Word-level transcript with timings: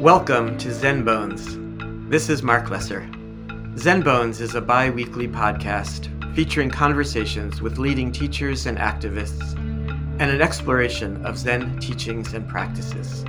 Welcome 0.00 0.58
to 0.58 0.74
Zen 0.74 1.06
Bones. 1.06 1.56
This 2.10 2.28
is 2.28 2.42
Marc 2.42 2.68
Lesser. 2.68 3.10
Zen 3.78 4.02
Bones 4.02 4.42
is 4.42 4.54
a 4.54 4.60
bi 4.60 4.90
weekly 4.90 5.26
podcast 5.26 6.34
featuring 6.34 6.68
conversations 6.68 7.62
with 7.62 7.78
leading 7.78 8.12
teachers 8.12 8.66
and 8.66 8.76
activists 8.76 9.56
and 10.20 10.30
an 10.30 10.42
exploration 10.42 11.24
of 11.24 11.38
Zen 11.38 11.78
teachings 11.78 12.34
and 12.34 12.46
practices. 12.46 13.24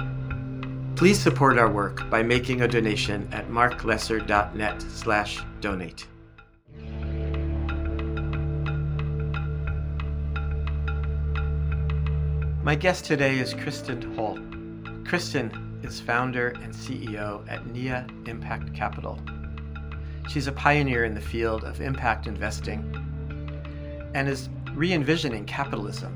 Please 0.98 1.18
support 1.18 1.57
our 1.57 1.71
work 1.71 2.09
by 2.09 2.21
making 2.21 2.64
a 2.64 2.68
donation 2.68 3.29
at 3.31 3.47
marclesser.net 3.47 4.81
slash 4.81 5.39
donate. 5.61 6.05
My 12.61 12.75
guest 12.75 13.05
today 13.05 13.39
is 13.39 13.54
Kristin 13.54 14.13
Hull. 14.18 14.38
Kristen 15.05 15.66
is 15.88 16.02
founder 16.02 16.50
and 16.62 16.73
CEO 16.73 17.50
at 17.50 17.66
NIA 17.68 18.05
Impact 18.26 18.73
Capital. 18.73 19.18
She's 20.28 20.48
a 20.48 20.52
pioneer 20.52 21.05
in 21.05 21.14
the 21.14 21.22
field 21.22 21.64
of 21.64 21.80
impact 21.80 22.28
investing 22.28 22.94
and 24.14 24.28
is 24.28 24.50
re 24.73 24.92
envisioning 24.92 25.45
capitalism, 25.45 26.14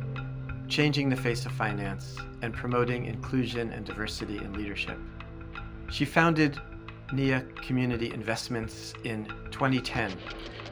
changing 0.67 1.07
the 1.07 1.15
face 1.15 1.45
of 1.45 1.53
finance, 1.53 2.17
and 2.41 2.53
promoting 2.53 3.05
inclusion 3.05 3.71
and 3.71 3.85
diversity 3.85 4.37
in 4.39 4.51
leadership. 4.53 4.97
She 5.89 6.03
founded 6.03 6.59
NIA 7.13 7.41
Community 7.65 8.13
Investments 8.13 8.93
in 9.05 9.25
2010, 9.51 10.11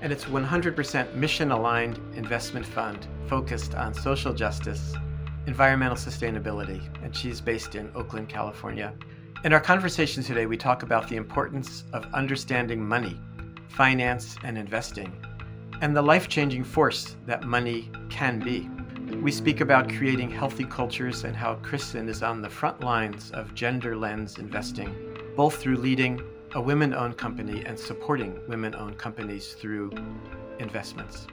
and 0.01 0.11
it's 0.11 0.25
100% 0.25 1.15
mission 1.15 1.51
aligned 1.51 1.99
investment 2.15 2.65
fund 2.65 3.07
focused 3.27 3.75
on 3.75 3.93
social 3.93 4.33
justice 4.33 4.93
environmental 5.47 5.97
sustainability, 5.97 6.81
and 7.03 7.15
she's 7.15 7.41
based 7.41 7.75
in 7.75 7.91
Oakland, 7.95 8.29
California. 8.29 8.93
In 9.43 9.53
our 9.53 9.59
conversation 9.59 10.21
today, 10.21 10.45
we 10.45 10.57
talk 10.57 10.83
about 10.83 11.07
the 11.07 11.15
importance 11.15 11.85
of 11.93 12.05
understanding 12.13 12.85
money, 12.85 13.19
finance, 13.69 14.35
and 14.43 14.57
investing, 14.57 15.13
and 15.81 15.95
the 15.95 16.01
life 16.01 16.27
changing 16.27 16.63
force 16.63 17.15
that 17.25 17.43
money 17.43 17.89
can 18.09 18.39
be. 18.39 18.69
We 19.21 19.31
speak 19.31 19.61
about 19.61 19.89
creating 19.89 20.29
healthy 20.29 20.65
cultures 20.65 21.23
and 21.23 21.35
how 21.35 21.55
Kristin 21.55 22.09
is 22.09 22.21
on 22.21 22.41
the 22.41 22.49
front 22.49 22.81
lines 22.81 23.31
of 23.31 23.55
gender 23.55 23.95
lens 23.95 24.37
investing, 24.37 24.93
both 25.35 25.55
through 25.55 25.77
leading 25.77 26.21
a 26.53 26.61
women 26.61 26.93
owned 26.93 27.17
company 27.17 27.63
and 27.65 27.79
supporting 27.79 28.39
women 28.47 28.75
owned 28.75 28.97
companies 28.97 29.53
through 29.53 29.91
investments. 30.59 31.27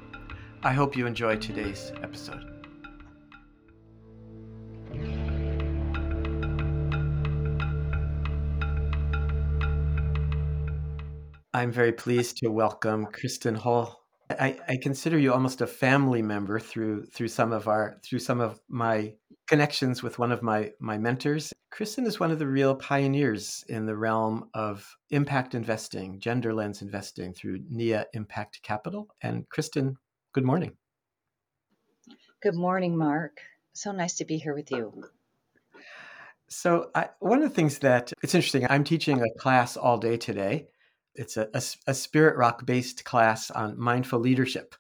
I 0.63 0.73
hope 0.73 0.97
you 0.97 1.07
enjoy 1.07 1.37
today's 1.37 1.93
episode. 2.03 2.56
I'm 11.57 11.73
very 11.73 11.93
pleased 11.93 12.37
to 12.43 12.51
welcome 12.51 13.07
Kristin 13.07 13.57
Hull. 13.57 13.99
I, 14.29 14.59
I, 14.69 14.77
consider 14.83 15.17
you 15.17 15.33
almost 15.33 15.63
a 15.63 15.67
family 15.67 16.21
member 16.21 16.61
through 16.61 17.07
through 17.07 17.29
some 17.29 17.51
of 17.51 17.67
our 17.67 17.99
through 18.05 18.19
some 18.19 18.43
of 18.43 18.61
my 18.69 19.15
connections 19.47 20.03
with 20.03 20.19
one 20.19 20.33
of 20.33 20.43
my 20.43 20.73
my 20.81 20.99
mentors. 20.99 21.55
Kristin 21.73 22.07
is 22.07 22.21
one 22.21 22.31
of 22.31 22.39
the 22.39 22.47
real 22.47 22.75
pioneers 22.75 23.65
in 23.71 23.87
the 23.87 23.97
realm 23.97 24.51
of 24.53 24.99
impact 25.09 25.55
investing, 25.55 26.21
gender 26.21 26.53
lens 26.53 26.83
investing 26.83 27.33
through 27.33 27.61
NIA 27.71 28.05
Impact 28.13 28.61
Capital. 28.63 29.09
And 29.23 29.49
Kristin, 29.49 29.95
good 30.35 30.45
morning. 30.45 30.77
Good 32.43 32.55
morning, 32.55 32.99
Marc. 32.99 33.41
So 33.73 33.93
nice 33.93 34.13
to 34.17 34.27
be 34.27 34.37
here 34.37 34.55
with 34.55 34.71
you. 34.71 35.05
So, 36.49 36.91
I, 36.95 37.09
one 37.21 37.43
of 37.43 37.49
the 37.49 37.55
things 37.55 37.79
that 37.79 38.13
it's 38.23 38.35
interesting, 38.35 38.67
I'm 38.69 38.85
teaching 38.85 39.23
a 39.23 39.39
class 39.39 39.79
all 39.79 39.97
day 39.97 40.19
today 40.19 40.69
it's 41.17 41.37
a, 41.37 41.49
a, 41.55 41.63
a 41.89 41.95
spirit 41.95 42.37
rock 42.37 42.67
based 42.67 43.05
class 43.05 43.51
on 43.51 43.79
mindful 43.79 44.19
leadership. 44.19 44.75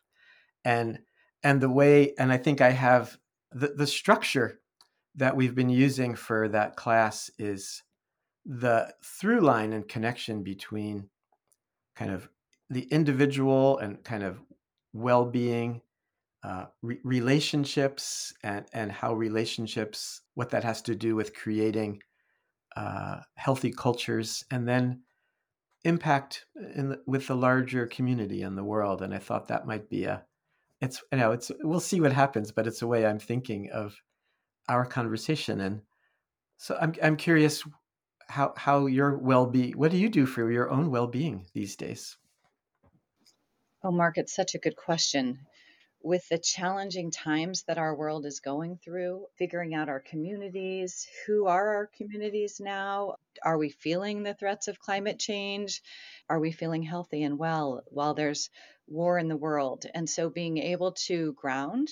And 0.64 1.00
and 1.46 1.60
the 1.60 1.70
way 1.70 2.12
and 2.18 2.32
i 2.32 2.36
think 2.36 2.60
i 2.60 2.70
have 2.70 3.16
the, 3.52 3.68
the 3.68 3.86
structure 3.86 4.58
that 5.14 5.36
we've 5.36 5.54
been 5.54 5.70
using 5.70 6.14
for 6.14 6.48
that 6.48 6.76
class 6.76 7.30
is 7.38 7.82
the 8.44 8.92
through 9.02 9.40
line 9.40 9.72
and 9.72 9.88
connection 9.88 10.42
between 10.42 11.08
kind 11.94 12.10
of 12.10 12.28
the 12.68 12.82
individual 12.90 13.78
and 13.78 14.02
kind 14.04 14.22
of 14.24 14.40
well-being 14.92 15.80
uh, 16.42 16.66
re- 16.82 17.00
relationships 17.02 18.32
and 18.42 18.66
and 18.72 18.90
how 18.92 19.14
relationships 19.14 20.20
what 20.34 20.50
that 20.50 20.64
has 20.64 20.82
to 20.82 20.94
do 20.94 21.14
with 21.16 21.34
creating 21.34 22.00
uh, 22.76 23.20
healthy 23.36 23.72
cultures. 23.72 24.44
And 24.50 24.68
then 24.68 25.02
impact 25.86 26.46
the, 26.54 27.00
with 27.06 27.28
the 27.28 27.36
larger 27.36 27.86
community 27.86 28.42
in 28.42 28.56
the 28.56 28.64
world 28.64 29.02
and 29.02 29.14
i 29.14 29.18
thought 29.18 29.46
that 29.46 29.66
might 29.66 29.88
be 29.88 30.04
a 30.04 30.24
it's 30.80 31.02
you 31.12 31.18
know 31.18 31.30
it's 31.30 31.52
we'll 31.62 31.80
see 31.80 32.00
what 32.00 32.12
happens 32.12 32.50
but 32.50 32.66
it's 32.66 32.82
a 32.82 32.86
way 32.86 33.06
i'm 33.06 33.20
thinking 33.20 33.70
of 33.70 33.94
our 34.68 34.84
conversation 34.84 35.60
and 35.60 35.80
so 36.56 36.76
i'm 36.80 36.92
i'm 37.02 37.16
curious 37.16 37.62
how 38.28 38.52
how 38.56 38.86
your 38.86 39.16
well-being 39.16 39.78
what 39.78 39.92
do 39.92 39.96
you 39.96 40.08
do 40.08 40.26
for 40.26 40.50
your 40.50 40.68
own 40.70 40.90
well-being 40.90 41.46
these 41.54 41.76
days? 41.76 42.16
Oh 43.84 43.92
marc 43.92 44.18
it's 44.18 44.34
such 44.34 44.56
a 44.56 44.58
good 44.58 44.76
question 44.76 45.38
with 46.06 46.28
the 46.28 46.38
challenging 46.38 47.10
times 47.10 47.64
that 47.64 47.78
our 47.78 47.96
world 47.96 48.26
is 48.26 48.38
going 48.38 48.78
through, 48.78 49.26
figuring 49.36 49.74
out 49.74 49.88
our 49.88 49.98
communities, 49.98 51.08
who 51.26 51.46
are 51.48 51.74
our 51.74 51.90
communities 51.98 52.60
now? 52.60 53.16
Are 53.42 53.58
we 53.58 53.70
feeling 53.70 54.22
the 54.22 54.34
threats 54.34 54.68
of 54.68 54.78
climate 54.78 55.18
change? 55.18 55.82
Are 56.30 56.38
we 56.38 56.52
feeling 56.52 56.84
healthy 56.84 57.24
and 57.24 57.40
well 57.40 57.82
while 57.88 58.14
there's 58.14 58.50
war 58.86 59.18
in 59.18 59.26
the 59.26 59.36
world? 59.36 59.84
And 59.94 60.08
so 60.08 60.30
being 60.30 60.58
able 60.58 60.92
to 61.06 61.32
ground 61.32 61.88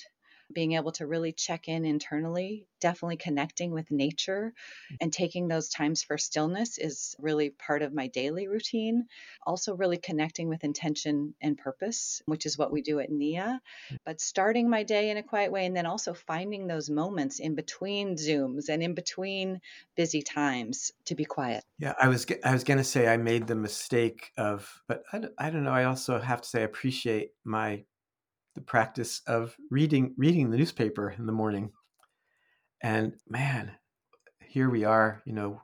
being 0.52 0.72
able 0.72 0.92
to 0.92 1.06
really 1.06 1.32
check 1.32 1.68
in 1.68 1.84
internally, 1.84 2.66
definitely 2.80 3.16
connecting 3.16 3.70
with 3.70 3.90
nature 3.90 4.52
mm. 4.92 4.96
and 5.00 5.12
taking 5.12 5.48
those 5.48 5.68
times 5.68 6.02
for 6.02 6.18
stillness 6.18 6.78
is 6.78 7.16
really 7.18 7.50
part 7.50 7.82
of 7.82 7.94
my 7.94 8.08
daily 8.08 8.46
routine. 8.48 9.06
Also, 9.46 9.74
really 9.74 9.96
connecting 9.96 10.48
with 10.48 10.64
intention 10.64 11.34
and 11.40 11.56
purpose, 11.56 12.22
which 12.26 12.46
is 12.46 12.58
what 12.58 12.72
we 12.72 12.82
do 12.82 13.00
at 13.00 13.10
NIA. 13.10 13.60
Mm. 13.90 13.96
But 14.04 14.20
starting 14.20 14.68
my 14.68 14.82
day 14.82 15.10
in 15.10 15.16
a 15.16 15.22
quiet 15.22 15.50
way 15.50 15.66
and 15.66 15.76
then 15.76 15.86
also 15.86 16.14
finding 16.14 16.66
those 16.66 16.90
moments 16.90 17.40
in 17.40 17.54
between 17.54 18.16
Zooms 18.16 18.68
and 18.68 18.82
in 18.82 18.94
between 18.94 19.60
busy 19.96 20.22
times 20.22 20.92
to 21.06 21.14
be 21.14 21.24
quiet. 21.24 21.64
Yeah, 21.78 21.94
I 22.00 22.08
was 22.08 22.26
I 22.44 22.52
was 22.52 22.64
going 22.64 22.78
to 22.78 22.84
say 22.84 23.08
I 23.08 23.16
made 23.16 23.46
the 23.46 23.54
mistake 23.54 24.30
of, 24.36 24.82
but 24.86 25.02
I, 25.12 25.22
I 25.38 25.50
don't 25.50 25.64
know. 25.64 25.72
I 25.72 25.84
also 25.84 26.20
have 26.20 26.42
to 26.42 26.48
say 26.48 26.60
I 26.60 26.64
appreciate 26.64 27.30
my 27.44 27.84
the 28.54 28.60
practice 28.60 29.20
of 29.26 29.56
reading 29.70 30.14
reading 30.16 30.50
the 30.50 30.56
newspaper 30.56 31.10
in 31.10 31.26
the 31.26 31.32
morning. 31.32 31.72
And 32.82 33.14
man, 33.28 33.72
here 34.40 34.70
we 34.70 34.84
are, 34.84 35.22
you 35.24 35.32
know, 35.32 35.60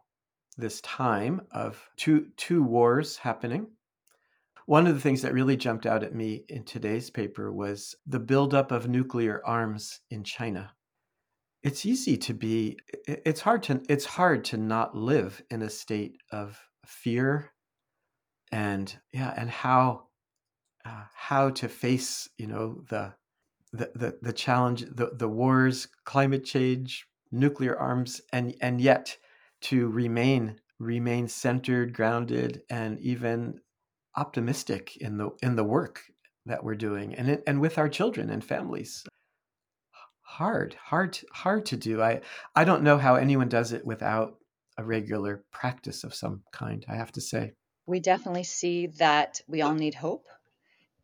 this 0.56 0.80
time 0.80 1.42
of 1.52 1.88
two 1.96 2.28
two 2.36 2.62
wars 2.62 3.16
happening. 3.16 3.68
One 4.66 4.86
of 4.86 4.94
the 4.94 5.00
things 5.00 5.22
that 5.22 5.32
really 5.32 5.56
jumped 5.56 5.86
out 5.86 6.04
at 6.04 6.14
me 6.14 6.44
in 6.48 6.64
today's 6.64 7.10
paper 7.10 7.52
was 7.52 7.94
the 8.06 8.20
buildup 8.20 8.70
of 8.70 8.88
nuclear 8.88 9.42
arms 9.44 10.00
in 10.10 10.22
China. 10.22 10.72
It's 11.62 11.84
easy 11.84 12.16
to 12.18 12.34
be 12.34 12.78
it's 13.06 13.40
hard 13.40 13.62
to 13.64 13.82
it's 13.88 14.04
hard 14.04 14.44
to 14.46 14.56
not 14.56 14.96
live 14.96 15.42
in 15.50 15.62
a 15.62 15.70
state 15.70 16.16
of 16.32 16.58
fear 16.86 17.52
and 18.52 18.94
yeah 19.12 19.34
and 19.36 19.50
how 19.50 20.09
uh, 20.84 21.04
how 21.14 21.50
to 21.50 21.68
face 21.68 22.28
you 22.38 22.46
know 22.46 22.82
the 22.88 23.12
the 23.72 23.90
the, 23.94 24.18
the 24.22 24.32
challenge 24.32 24.84
the, 24.90 25.10
the 25.14 25.28
wars 25.28 25.88
climate 26.04 26.44
change 26.44 27.06
nuclear 27.30 27.76
arms 27.76 28.20
and 28.32 28.54
and 28.60 28.80
yet 28.80 29.16
to 29.60 29.88
remain 29.88 30.58
remain 30.78 31.28
centered 31.28 31.92
grounded 31.92 32.62
and 32.70 32.98
even 33.00 33.60
optimistic 34.16 34.96
in 34.96 35.18
the 35.18 35.30
in 35.42 35.56
the 35.56 35.64
work 35.64 36.02
that 36.46 36.64
we're 36.64 36.74
doing 36.74 37.14
and 37.14 37.42
and 37.46 37.60
with 37.60 37.78
our 37.78 37.88
children 37.88 38.30
and 38.30 38.44
families. 38.44 39.04
Hard 40.22 40.74
hard 40.74 41.18
hard 41.32 41.66
to 41.66 41.76
do. 41.76 42.02
I 42.02 42.22
i 42.54 42.64
don't 42.64 42.82
know 42.82 42.98
how 42.98 43.16
anyone 43.16 43.48
does 43.48 43.72
it 43.72 43.84
without 43.84 44.36
a 44.78 44.84
regular 44.84 45.44
practice 45.52 46.04
of 46.04 46.14
some 46.14 46.42
kind 46.52 46.84
i 46.88 46.94
have 46.94 47.12
to 47.12 47.20
say. 47.20 47.52
We 47.86 48.00
definitely 48.00 48.44
see 48.44 48.86
that 48.98 49.40
we 49.48 49.62
all 49.62 49.74
need 49.74 49.94
hope 49.94 50.26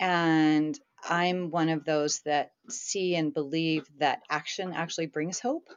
and 0.00 0.78
I'm 1.02 1.50
one 1.50 1.69
of 1.69 1.84
those 1.84 2.20
that 2.20 2.52
see 2.69 3.14
and 3.14 3.32
believe 3.32 3.87
that 3.98 4.22
action 4.28 4.72
actually 4.72 5.06
brings 5.06 5.40
hope. 5.40 5.69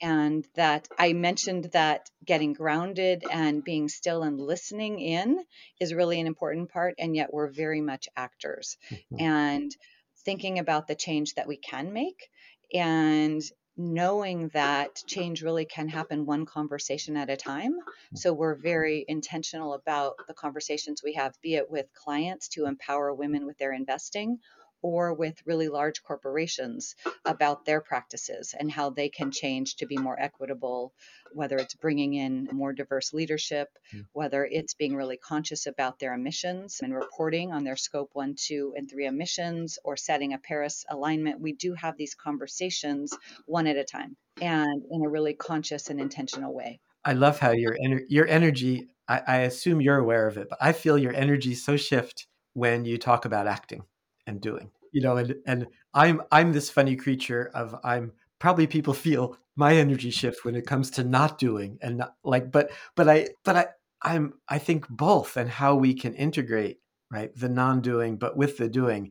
And 0.00 0.44
that 0.56 0.88
I 0.98 1.12
mentioned 1.12 1.70
that 1.74 2.10
getting 2.24 2.54
grounded 2.54 3.24
and 3.30 3.62
being 3.62 3.88
still 3.88 4.24
and 4.24 4.40
listening 4.40 4.98
in 4.98 5.44
is 5.80 5.94
really 5.94 6.18
an 6.18 6.26
important 6.26 6.70
part. 6.70 6.94
And 6.98 7.14
yet 7.14 7.32
we're 7.32 7.50
very 7.52 7.80
much 7.80 8.08
actors 8.16 8.78
mm-hmm. 8.90 9.20
and 9.20 9.76
thinking 10.24 10.58
about 10.58 10.88
the 10.88 10.96
change 10.96 11.34
that 11.34 11.46
we 11.46 11.56
can 11.56 11.92
make 11.92 12.30
and 12.72 13.42
knowing 13.76 14.48
that 14.48 15.02
change 15.06 15.42
really 15.42 15.64
can 15.64 15.88
happen 15.88 16.26
one 16.26 16.44
conversation 16.44 17.16
at 17.16 17.30
a 17.30 17.36
time. 17.36 17.74
So 18.14 18.32
we're 18.32 18.54
very 18.54 19.04
intentional 19.08 19.74
about 19.74 20.14
the 20.28 20.34
conversations 20.34 21.02
we 21.02 21.14
have, 21.14 21.40
be 21.40 21.54
it 21.54 21.70
with 21.70 21.86
clients 21.94 22.48
to 22.48 22.66
empower 22.66 23.14
women 23.14 23.46
with 23.46 23.58
their 23.58 23.72
investing 23.72 24.38
or 24.82 25.14
with 25.14 25.40
really 25.46 25.68
large 25.68 26.02
corporations 26.02 26.96
about 27.24 27.64
their 27.64 27.80
practices 27.80 28.54
and 28.58 28.70
how 28.70 28.90
they 28.90 29.08
can 29.08 29.30
change 29.30 29.76
to 29.76 29.86
be 29.86 29.96
more 29.96 30.20
equitable, 30.20 30.92
whether 31.32 31.56
it's 31.56 31.74
bringing 31.74 32.14
in 32.14 32.48
more 32.52 32.72
diverse 32.72 33.12
leadership, 33.12 33.68
mm. 33.94 34.04
whether 34.12 34.44
it's 34.44 34.74
being 34.74 34.96
really 34.96 35.16
conscious 35.16 35.66
about 35.66 35.98
their 35.98 36.12
emissions 36.12 36.80
and 36.82 36.94
reporting 36.94 37.52
on 37.52 37.64
their 37.64 37.76
scope 37.76 38.10
one, 38.12 38.34
two, 38.36 38.74
and 38.76 38.90
three 38.90 39.06
emissions, 39.06 39.78
or 39.84 39.96
setting 39.96 40.32
a 40.32 40.38
Paris 40.38 40.84
alignment. 40.90 41.40
We 41.40 41.52
do 41.52 41.74
have 41.74 41.96
these 41.96 42.14
conversations 42.14 43.16
one 43.46 43.68
at 43.68 43.76
a 43.76 43.84
time 43.84 44.16
and 44.40 44.82
in 44.90 45.04
a 45.04 45.08
really 45.08 45.34
conscious 45.34 45.90
and 45.90 46.00
intentional 46.00 46.52
way. 46.52 46.80
I 47.04 47.12
love 47.12 47.38
how 47.38 47.52
your 47.52 47.76
ener- 47.84 48.04
your 48.08 48.26
energy. 48.26 48.88
I, 49.08 49.22
I 49.26 49.36
assume 49.38 49.80
you're 49.80 49.98
aware 49.98 50.28
of 50.28 50.38
it, 50.38 50.48
but 50.48 50.58
I 50.60 50.72
feel 50.72 50.96
your 50.96 51.14
energy 51.14 51.54
so 51.54 51.76
shift 51.76 52.26
when 52.54 52.84
you 52.84 52.98
talk 52.98 53.24
about 53.24 53.46
acting 53.46 53.84
and 54.26 54.40
doing. 54.40 54.70
You 54.92 55.00
know 55.00 55.16
and 55.16 55.34
and 55.46 55.66
i'm 55.94 56.20
i'm 56.30 56.52
this 56.52 56.68
funny 56.68 56.96
creature 56.96 57.50
of 57.54 57.74
i'm 57.82 58.12
probably 58.38 58.66
people 58.66 58.92
feel 59.06 59.38
my 59.56 59.74
energy 59.76 60.10
shift 60.10 60.44
when 60.44 60.54
it 60.54 60.66
comes 60.66 60.90
to 60.90 61.04
not 61.04 61.38
doing 61.38 61.78
and 61.80 61.96
not 61.96 62.14
like 62.24 62.52
but 62.52 62.70
but 62.94 63.08
i 63.08 63.28
but 63.42 63.56
i 63.56 63.66
i'm 64.02 64.34
i 64.50 64.58
think 64.58 64.86
both 64.90 65.38
and 65.38 65.48
how 65.48 65.74
we 65.74 65.94
can 65.94 66.12
integrate 66.14 66.78
right 67.10 67.34
the 67.36 67.48
non-doing 67.48 68.18
but 68.18 68.36
with 68.36 68.58
the 68.58 68.68
doing 68.68 69.10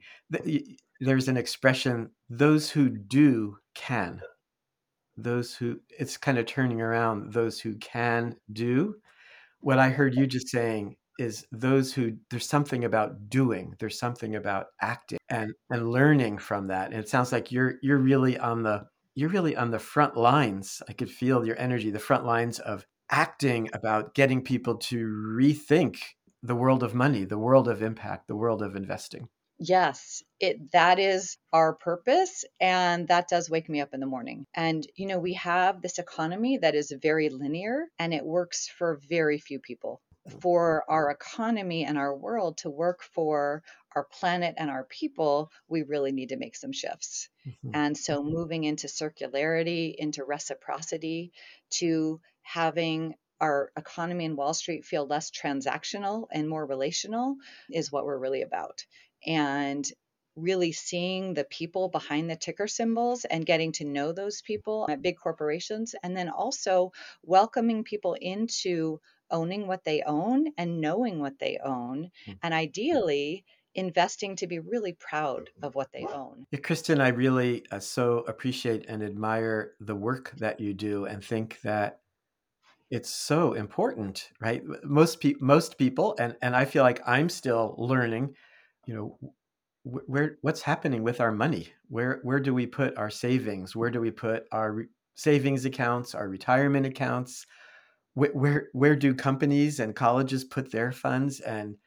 there's 1.02 1.28
an 1.28 1.36
expression 1.36 2.12
those 2.30 2.70
who 2.70 2.88
do 2.88 3.58
can. 3.76 4.22
Those 5.18 5.54
who 5.54 5.80
it's 5.90 6.16
kind 6.16 6.38
of 6.38 6.46
turning 6.46 6.80
around 6.80 7.34
those 7.34 7.60
who 7.60 7.76
can 7.78 8.38
do. 8.54 8.96
What 9.60 9.80
i 9.80 9.90
heard 9.90 10.16
you 10.16 10.26
just 10.26 10.48
saying 10.48 10.96
is 11.22 11.46
those 11.52 11.94
who 11.94 12.14
there's 12.32 12.50
something 12.50 12.84
about 12.84 13.30
doing 13.30 13.76
there's 13.80 14.00
something 14.00 14.36
about 14.36 14.68
acting 14.82 15.20
and 15.30 15.54
and 15.70 15.92
learning 15.92 16.40
from 16.40 16.68
that. 16.68 16.92
And 16.92 17.00
it 17.00 17.08
sounds 17.08 17.32
like 17.32 17.52
you're 17.52 17.76
you're 17.84 18.00
really 18.00 18.38
on 18.40 18.64
the 18.64 18.88
you're 19.14 19.30
really 19.30 19.56
on 19.56 19.70
the 19.70 19.80
front 19.80 20.18
lines. 20.18 20.82
I 20.90 20.94
could 20.94 21.12
feel 21.12 21.46
your 21.46 21.60
energy 21.60 21.92
the 21.92 22.00
front 22.00 22.26
lines 22.26 22.60
of 22.60 22.86
acting 23.10 23.70
about 23.74 24.16
getting 24.16 24.42
people 24.42 24.78
to 24.78 24.98
rethink 25.06 25.98
the 26.42 26.56
world 26.56 26.82
of 26.82 26.96
money 26.96 27.24
the 27.24 27.38
world 27.38 27.68
of 27.68 27.84
impact 27.84 28.28
the 28.28 28.36
world 28.36 28.64
of 28.64 28.76
investing. 28.76 29.30
Yes 29.60 30.24
it 30.40 30.72
that 30.72 30.98
is 30.98 31.38
our 31.54 31.76
purpose 31.76 32.46
and 32.60 33.08
that 33.10 33.28
does 33.28 33.48
wake 33.48 33.70
me 33.70 33.80
up 33.80 33.94
in 33.94 34.00
the 34.00 34.08
morning. 34.08 34.48
And 34.56 34.88
you 34.96 35.06
know 35.06 35.20
we 35.20 35.34
have 35.34 35.84
this 35.84 36.00
economy 36.00 36.58
that 36.58 36.74
is 36.74 36.92
very 37.00 37.30
linear 37.30 37.86
and 38.00 38.12
it 38.12 38.26
works 38.26 38.68
for 38.68 39.00
very 39.08 39.38
few 39.38 39.60
people 39.60 40.02
for 40.40 40.84
our 40.88 41.10
economy 41.10 41.84
and 41.84 41.98
our 41.98 42.16
world 42.16 42.58
to 42.60 42.70
work 42.70 43.02
for 43.04 43.64
our 43.96 44.04
planet 44.04 44.56
and 44.58 44.70
our 44.70 44.84
people, 44.86 45.52
we 45.68 45.82
really 45.84 46.12
need 46.12 46.30
to 46.30 46.38
make 46.38 46.56
some 46.56 46.72
shifts. 46.72 47.30
Mm-hmm. 47.48 47.72
And 47.74 47.98
so, 47.98 48.24
moving 48.24 48.64
into 48.64 48.88
circularity, 48.88 49.94
into 49.96 50.24
reciprocity, 50.24 51.32
to 51.72 52.22
having 52.44 53.16
our 53.40 53.72
economy 53.76 54.26
and 54.26 54.38
Wall 54.38 54.54
Street 54.54 54.86
feel 54.86 55.08
less 55.08 55.32
transactional 55.32 56.28
and 56.32 56.48
more 56.48 56.66
relational 56.66 57.38
is 57.72 57.92
what 57.92 58.06
we're 58.06 58.20
really 58.20 58.44
about. 58.44 58.86
And 59.26 59.86
really 60.36 60.72
seeing 60.72 61.34
the 61.34 61.44
people 61.44 61.90
behind 61.90 62.30
the 62.30 62.36
ticker 62.36 62.68
symbols 62.68 63.26
and 63.26 63.46
getting 63.46 63.72
to 63.74 63.86
know 63.86 64.14
those 64.14 64.42
people 64.42 64.88
at 64.90 65.02
big 65.02 65.18
corporations, 65.18 65.94
and 66.04 66.16
then 66.16 66.30
also 66.30 66.92
welcoming 67.24 67.84
people 67.84 68.14
into 68.14 69.00
owning 69.32 69.68
what 69.68 69.84
they 69.84 70.02
own 70.04 70.48
and 70.58 70.82
knowing 70.82 71.20
what 71.20 71.40
they 71.40 71.58
own, 71.64 72.12
mm-hmm. 72.26 72.32
and 72.44 72.54
ideally 72.54 73.46
investing 73.76 74.36
to 74.36 74.48
be 74.48 74.60
really 74.60 74.94
proud 74.94 75.50
of 75.62 75.76
what 75.76 75.92
they 75.94 76.06
own. 76.06 76.46
Yeah, 76.52 76.60
Kristin, 76.60 77.00
I 77.00 77.10
really 77.10 77.66
uh, 77.72 77.80
so 77.80 78.20
appreciate 78.28 78.86
and 78.88 79.02
admire 79.02 79.74
the 79.80 79.96
work 79.96 80.34
that 80.38 80.60
you 80.60 80.74
do 80.74 81.06
and 81.06 81.24
think 81.24 81.60
that 81.62 82.02
it's 82.90 83.10
so 83.10 83.54
important, 83.54 84.30
right? 84.42 84.62
Most 84.84 85.22
pe- 85.22 85.36
most 85.40 85.78
people 85.78 86.16
and 86.20 86.36
and 86.42 86.56
I 86.56 86.66
feel 86.66 86.84
like 86.84 87.02
I'm 87.08 87.30
still 87.30 87.76
learning, 87.78 88.36
you 88.86 88.94
know, 88.94 89.34
where 89.84 90.38
what's 90.42 90.62
happening 90.62 91.02
with 91.02 91.22
our 91.22 91.32
money? 91.32 91.70
Where 91.88 92.20
where 92.24 92.40
do 92.40 92.54
we 92.54 92.68
put 92.68 92.98
our 92.98 93.10
savings? 93.10 93.76
Where 93.76 93.90
do 93.90 94.02
we 94.02 94.12
put 94.12 94.46
our 94.52 94.74
re- 94.74 94.88
savings 95.16 95.64
accounts, 95.64 96.14
our 96.14 96.28
retirement 96.28 96.86
accounts? 96.86 97.48
Where, 98.14 98.32
where 98.32 98.68
where 98.74 98.96
do 98.96 99.14
companies 99.14 99.80
and 99.80 99.96
colleges 99.96 100.44
put 100.44 100.72
their 100.72 100.92
funds 100.92 101.40
and 101.40 101.78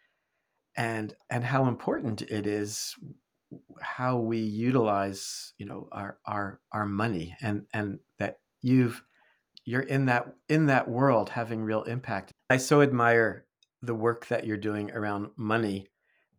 and 0.76 1.14
and 1.30 1.44
how 1.44 1.66
important 1.66 2.22
it 2.22 2.46
is 2.46 2.94
how 3.80 4.16
we 4.16 4.38
utilize 4.38 5.52
you 5.58 5.66
know 5.66 5.88
our 5.92 6.18
our 6.26 6.60
our 6.72 6.86
money 6.86 7.36
and 7.42 7.66
and 7.72 7.98
that 8.18 8.38
you've 8.62 9.02
you're 9.64 9.82
in 9.82 10.06
that 10.06 10.34
in 10.48 10.66
that 10.66 10.88
world 10.88 11.30
having 11.30 11.62
real 11.62 11.82
impact. 11.84 12.32
I 12.50 12.58
so 12.58 12.82
admire 12.82 13.46
the 13.82 13.94
work 13.94 14.26
that 14.28 14.46
you're 14.46 14.56
doing 14.56 14.90
around 14.90 15.30
money 15.36 15.88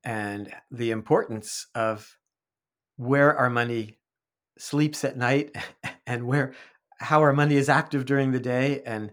and 0.03 0.53
the 0.71 0.91
importance 0.91 1.67
of 1.75 2.17
where 2.97 3.35
our 3.35 3.49
money 3.49 3.97
sleeps 4.57 5.03
at 5.03 5.17
night 5.17 5.55
and 6.07 6.27
where 6.27 6.53
how 6.99 7.21
our 7.21 7.33
money 7.33 7.55
is 7.55 7.69
active 7.69 8.05
during 8.05 8.31
the 8.31 8.39
day 8.39 8.81
and 8.85 9.11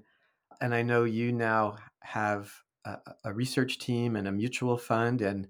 and 0.62 0.72
I 0.74 0.82
know 0.82 1.02
you 1.02 1.32
now 1.32 1.76
have 2.00 2.52
a, 2.84 2.96
a, 3.24 3.32
research 3.32 3.78
team 3.78 4.14
and 4.14 4.28
a 4.28 4.32
mutual 4.32 4.78
fund, 4.78 5.20
and 5.20 5.48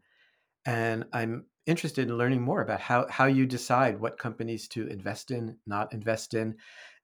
and 0.64 1.04
I'm 1.12 1.44
interested 1.66 2.08
in 2.08 2.16
learning 2.16 2.40
more 2.40 2.62
about 2.62 2.80
how 2.80 3.06
how 3.08 3.26
you 3.26 3.46
decide 3.46 4.00
what 4.00 4.18
companies 4.18 4.66
to 4.68 4.86
invest 4.88 5.30
in, 5.30 5.58
not 5.66 5.92
invest 5.92 6.32
in, 6.32 6.56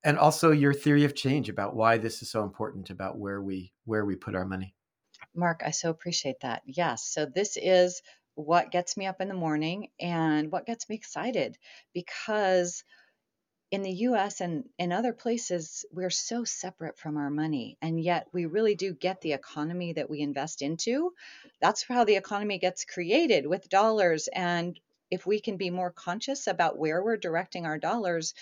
and 0.03 0.19
also 0.19 0.51
your 0.53 0.73
theory 0.73 1.05
of 1.05 1.15
change 1.15 1.51
about 1.51 1.77
why 1.77 1.99
this 1.99 2.23
is 2.23 2.31
so 2.31 2.43
important 2.43 2.89
about 2.89 3.19
where 3.19 3.43
we 3.43 3.75
where 3.85 4.07
we 4.07 4.17
put 4.17 4.35
our 4.35 4.47
money. 4.47 4.75
Marc, 5.35 5.61
I 5.65 5.71
so 5.71 5.91
appreciate 5.91 6.41
that. 6.41 6.63
Yes, 6.65 7.05
so 7.05 7.27
this 7.27 7.59
is 7.61 8.03
what 8.37 8.71
gets 8.71 8.97
me 8.97 9.05
up 9.07 9.21
in 9.21 9.29
the 9.29 9.35
morning 9.35 9.89
and 10.01 10.51
what 10.51 10.65
gets 10.65 10.89
me 10.89 10.97
excited 10.97 11.59
because 11.93 12.85
in 13.71 13.83
the 13.83 13.93
US 13.93 14.41
and 14.41 14.65
in 14.79 14.93
other 14.93 15.13
places, 15.13 15.85
we're 15.93 16.11
so 16.11 16.45
separate 16.45 16.99
from 16.99 17.17
our 17.17 17.31
money. 17.31 17.77
And 17.83 18.01
yet 18.01 18.29
we 18.33 18.47
really 18.47 18.75
do 18.75 18.95
get 18.95 19.21
the 19.21 19.35
economy 19.35 19.93
that 19.93 20.09
we 20.09 20.21
invest 20.21 20.63
into. 20.63 21.13
That's 21.61 21.85
how 21.87 22.05
the 22.05 22.17
economy 22.17 22.59
gets 22.59 22.85
created 22.85 23.47
with 23.47 23.69
dollars. 23.69 24.29
And 24.33 24.79
if 25.11 25.27
we 25.27 25.41
can 25.41 25.57
be 25.57 25.71
more 25.71 25.91
conscious 25.91 26.47
about 26.47 26.79
where 26.79 27.03
we're 27.03 27.17
directing 27.17 27.67
our 27.67 27.79
dollars, 27.79 28.35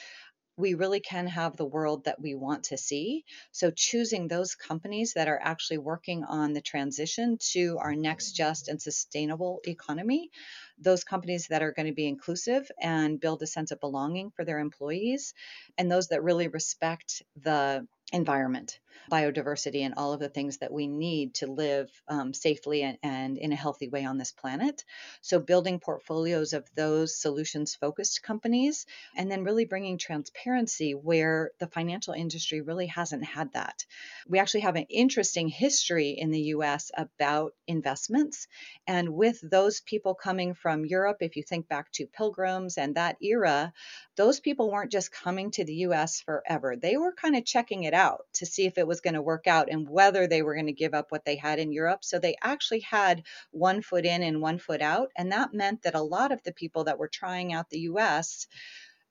we 0.56 0.75
really 0.75 1.00
can 1.00 1.26
have 1.26 1.56
the 1.56 1.66
world 1.66 2.04
that 2.04 2.21
we 2.21 2.35
want 2.35 2.64
to 2.64 2.78
see. 2.78 3.25
So, 3.52 3.71
choosing 3.71 4.26
those 4.26 4.54
companies 4.54 5.12
that 5.14 5.28
are 5.28 5.40
actually 5.40 5.78
working 5.78 6.25
on 6.25 6.54
the 6.54 6.62
transition 6.62 7.37
to 7.52 7.78
our 7.78 7.95
next 7.95 8.33
just 8.33 8.68
and 8.68 8.80
sustainable 8.80 9.61
economy, 9.66 10.30
those 10.78 11.04
companies 11.04 11.49
that 11.49 11.62
are 11.62 11.73
going 11.73 11.87
to 11.87 11.95
be 11.95 12.06
inclusive 12.06 12.71
and 12.80 13.21
build 13.21 13.42
a 13.42 13.47
sense 13.47 13.71
of 13.71 13.80
belonging 13.80 14.30
for 14.30 14.45
their 14.45 14.59
employees, 14.59 15.35
and 15.78 15.90
those 15.90 16.09
that 16.09 16.23
really 16.23 16.49
respect 16.49 17.23
the 17.42 17.87
environment 18.13 18.79
biodiversity 19.11 19.83
and 19.83 19.95
all 19.97 20.13
of 20.13 20.21
the 20.21 20.29
things 20.29 20.59
that 20.59 20.73
we 20.73 20.87
need 20.87 21.35
to 21.35 21.47
live 21.47 21.91
um, 22.09 22.33
safely 22.35 22.83
and, 22.83 22.99
and, 23.03 23.39
in 23.39 23.53
a 23.53 23.57
healthy 23.57 23.89
way 23.89 24.05
on 24.05 24.19
this 24.19 24.33
planet. 24.33 24.85
So, 25.21 25.39
building 25.39 25.79
portfolios 25.79 26.53
of 26.53 26.69
those 26.75 27.21
solutions 27.21 27.75
focused 27.75 28.23
companies, 28.23 28.87
and 29.17 29.31
then 29.31 29.45
really 29.45 29.65
bringing 29.65 29.99
transparency 29.99 30.93
where 30.93 31.51
the 31.59 31.67
financial 31.67 32.15
industry 32.15 32.61
really 32.61 32.87
hasn't 32.87 33.25
had 33.25 33.53
that. 33.53 33.85
We 34.29 34.39
actually 34.39 34.61
have 34.61 34.77
an 34.77 34.87
interesting 34.89 35.49
history 35.49 36.11
in 36.11 36.31
the 36.31 36.41
US 36.41 36.91
about 36.97 37.55
investments. 37.67 38.49
And 38.87 39.11
with 39.11 39.39
those 39.43 39.81
people 39.81 40.15
coming 40.15 40.55
from 40.55 40.85
Europe, 40.85 41.19
if 41.21 41.37
you 41.37 41.43
think 41.43 41.69
back 41.69 41.93
to 41.93 42.07
pilgrims 42.07 42.79
and 42.79 42.95
that 42.95 43.17
era, 43.21 43.73
those 44.16 44.40
people 44.40 44.70
weren't 44.70 44.90
just 44.90 45.12
coming 45.12 45.50
to 45.52 45.64
the 45.64 45.75
US 45.75 46.20
forever. 46.20 46.75
They 46.76 46.96
were 46.96 47.12
kind 47.12 47.37
of 47.37 47.44
checking 47.44 47.85
it 47.85 47.94
out 47.94 48.26
to 48.35 48.46
see 48.46 48.66
if 48.66 48.78
it 48.78 48.87
was 48.87 49.00
going 49.00 49.14
to 49.14 49.23
work 49.23 49.46
out 49.46 49.68
and 49.70 49.88
whether 49.88 50.26
they 50.26 50.42
were 50.42 50.54
going 50.54 50.66
to 50.66 50.73
give 50.73 50.94
up 50.94 51.12
what 51.12 51.25
they 51.25 51.37
had 51.37 51.58
in 51.58 51.73
Europe. 51.73 52.04
So 52.04 52.18
they 52.18 52.37
actually 52.42 52.80
had 52.80 53.25
one 53.50 53.82
foot 53.82 54.06
in 54.06 54.23
and 54.23 54.40
one 54.40 54.58
foot 54.58 54.80
out. 54.80 55.12
And 55.16 55.32
that 55.32 55.54
meant 55.54 55.82
that 55.82 55.94
a 55.94 56.02
lot 56.02 56.32
of 56.32 56.42
the 56.42 56.52
people 56.52 56.85
that 56.85 56.99
were 56.99 57.08
trying 57.08 57.52
out 57.52 57.70
the 57.70 57.80
US 57.80 58.46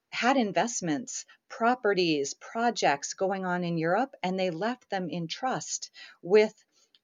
had 0.10 0.38
investments, 0.38 1.26
properties, 1.50 2.34
projects 2.34 3.14
going 3.14 3.46
on 3.46 3.64
in 3.64 3.78
Europe, 3.78 4.16
and 4.24 4.40
they 4.40 4.50
left 4.50 4.90
them 4.90 5.10
in 5.10 5.28
trust 5.28 5.92
with 6.22 6.54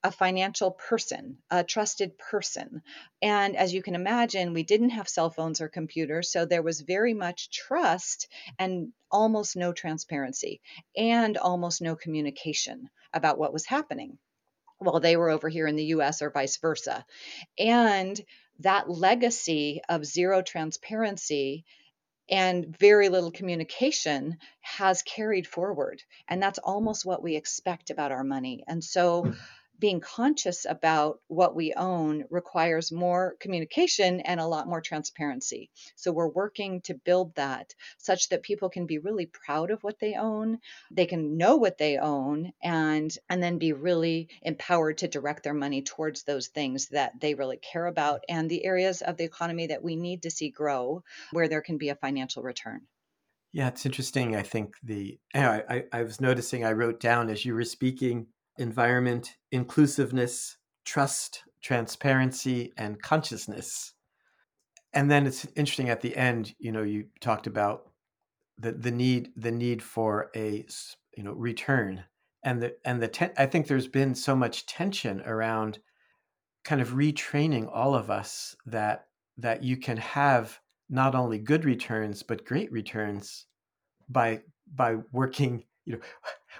a 0.03 0.11
financial 0.11 0.71
person, 0.71 1.37
a 1.49 1.63
trusted 1.63 2.17
person. 2.17 2.81
And 3.21 3.55
as 3.55 3.73
you 3.73 3.83
can 3.83 3.95
imagine, 3.95 4.53
we 4.53 4.63
didn't 4.63 4.91
have 4.91 5.07
cell 5.07 5.29
phones 5.29 5.61
or 5.61 5.67
computers, 5.67 6.31
so 6.31 6.45
there 6.45 6.63
was 6.63 6.81
very 6.81 7.13
much 7.13 7.51
trust 7.51 8.27
and 8.57 8.93
almost 9.11 9.55
no 9.55 9.73
transparency 9.73 10.61
and 10.95 11.37
almost 11.37 11.81
no 11.81 11.95
communication 11.95 12.89
about 13.13 13.37
what 13.37 13.53
was 13.53 13.65
happening 13.65 14.17
while 14.79 14.99
they 14.99 15.15
were 15.15 15.29
over 15.29 15.49
here 15.49 15.67
in 15.67 15.75
the 15.75 15.85
US 15.85 16.21
or 16.21 16.31
vice 16.31 16.57
versa. 16.57 17.05
And 17.59 18.19
that 18.59 18.89
legacy 18.89 19.81
of 19.87 20.05
zero 20.05 20.41
transparency 20.41 21.65
and 22.29 22.75
very 22.79 23.09
little 23.09 23.31
communication 23.31 24.37
has 24.61 25.01
carried 25.03 25.45
forward. 25.45 26.01
And 26.27 26.41
that's 26.41 26.59
almost 26.59 27.05
what 27.05 27.21
we 27.21 27.35
expect 27.35 27.89
about 27.89 28.11
our 28.11 28.23
money. 28.23 28.63
And 28.67 28.83
so 28.83 29.33
being 29.81 29.99
conscious 29.99 30.65
about 30.69 31.19
what 31.27 31.55
we 31.55 31.73
own 31.73 32.23
requires 32.29 32.91
more 32.91 33.35
communication 33.39 34.21
and 34.21 34.39
a 34.39 34.45
lot 34.45 34.67
more 34.67 34.79
transparency. 34.79 35.71
So 35.95 36.11
we're 36.11 36.29
working 36.29 36.81
to 36.81 36.93
build 36.93 37.33
that 37.35 37.73
such 37.97 38.29
that 38.29 38.43
people 38.43 38.69
can 38.69 38.85
be 38.85 38.99
really 38.99 39.25
proud 39.25 39.71
of 39.71 39.83
what 39.83 39.99
they 39.99 40.13
own, 40.13 40.59
they 40.91 41.07
can 41.07 41.35
know 41.35 41.57
what 41.57 41.79
they 41.79 41.97
own 41.97 42.53
and 42.63 43.11
and 43.27 43.41
then 43.41 43.57
be 43.57 43.73
really 43.73 44.29
empowered 44.43 44.99
to 44.99 45.07
direct 45.07 45.43
their 45.43 45.55
money 45.55 45.81
towards 45.81 46.23
those 46.23 46.47
things 46.47 46.87
that 46.89 47.19
they 47.19 47.33
really 47.33 47.57
care 47.57 47.87
about 47.87 48.23
and 48.29 48.49
the 48.49 48.63
areas 48.63 49.01
of 49.01 49.17
the 49.17 49.23
economy 49.23 49.67
that 49.67 49.83
we 49.83 49.95
need 49.95 50.21
to 50.21 50.31
see 50.31 50.51
grow 50.51 51.03
where 51.31 51.47
there 51.47 51.61
can 51.61 51.77
be 51.79 51.89
a 51.89 51.95
financial 51.95 52.43
return. 52.43 52.81
Yeah, 53.51 53.67
it's 53.67 53.85
interesting. 53.85 54.35
I 54.35 54.43
think 54.43 54.75
the 54.83 55.19
I, 55.33 55.83
I 55.91 56.03
was 56.03 56.21
noticing 56.21 56.63
I 56.63 56.71
wrote 56.71 56.99
down 56.99 57.29
as 57.29 57.43
you 57.43 57.55
were 57.55 57.65
speaking 57.65 58.27
environment, 58.61 59.35
inclusiveness, 59.51 60.57
trust, 60.85 61.43
transparency, 61.61 62.71
and 62.77 63.01
consciousness. 63.01 63.93
And 64.93 65.09
then 65.09 65.25
it's 65.25 65.45
interesting 65.55 65.89
at 65.89 66.01
the 66.01 66.15
end, 66.15 66.53
you 66.59 66.71
know, 66.71 66.83
you 66.83 67.05
talked 67.19 67.47
about 67.47 67.91
the, 68.61 68.71
the 68.71 68.91
need 68.91 69.31
the 69.35 69.51
need 69.51 69.81
for 69.81 70.29
a 70.35 70.65
you 71.17 71.23
know 71.23 71.33
return 71.33 72.03
and 72.43 72.61
the 72.61 72.75
and 72.85 73.01
the 73.01 73.07
ten, 73.07 73.31
I 73.37 73.45
think 73.45 73.67
there's 73.67 73.87
been 73.87 74.15
so 74.15 74.35
much 74.35 74.65
tension 74.65 75.21
around 75.21 75.79
kind 76.63 76.81
of 76.81 76.89
retraining 76.89 77.69
all 77.71 77.95
of 77.95 78.09
us 78.09 78.55
that 78.67 79.07
that 79.37 79.63
you 79.63 79.77
can 79.77 79.97
have 79.97 80.59
not 80.89 81.15
only 81.15 81.39
good 81.39 81.65
returns 81.65 82.21
but 82.21 82.45
great 82.45 82.71
returns 82.71 83.47
by 84.09 84.41
by 84.75 84.97
working 85.11 85.63
you 85.85 85.93
know 85.93 85.99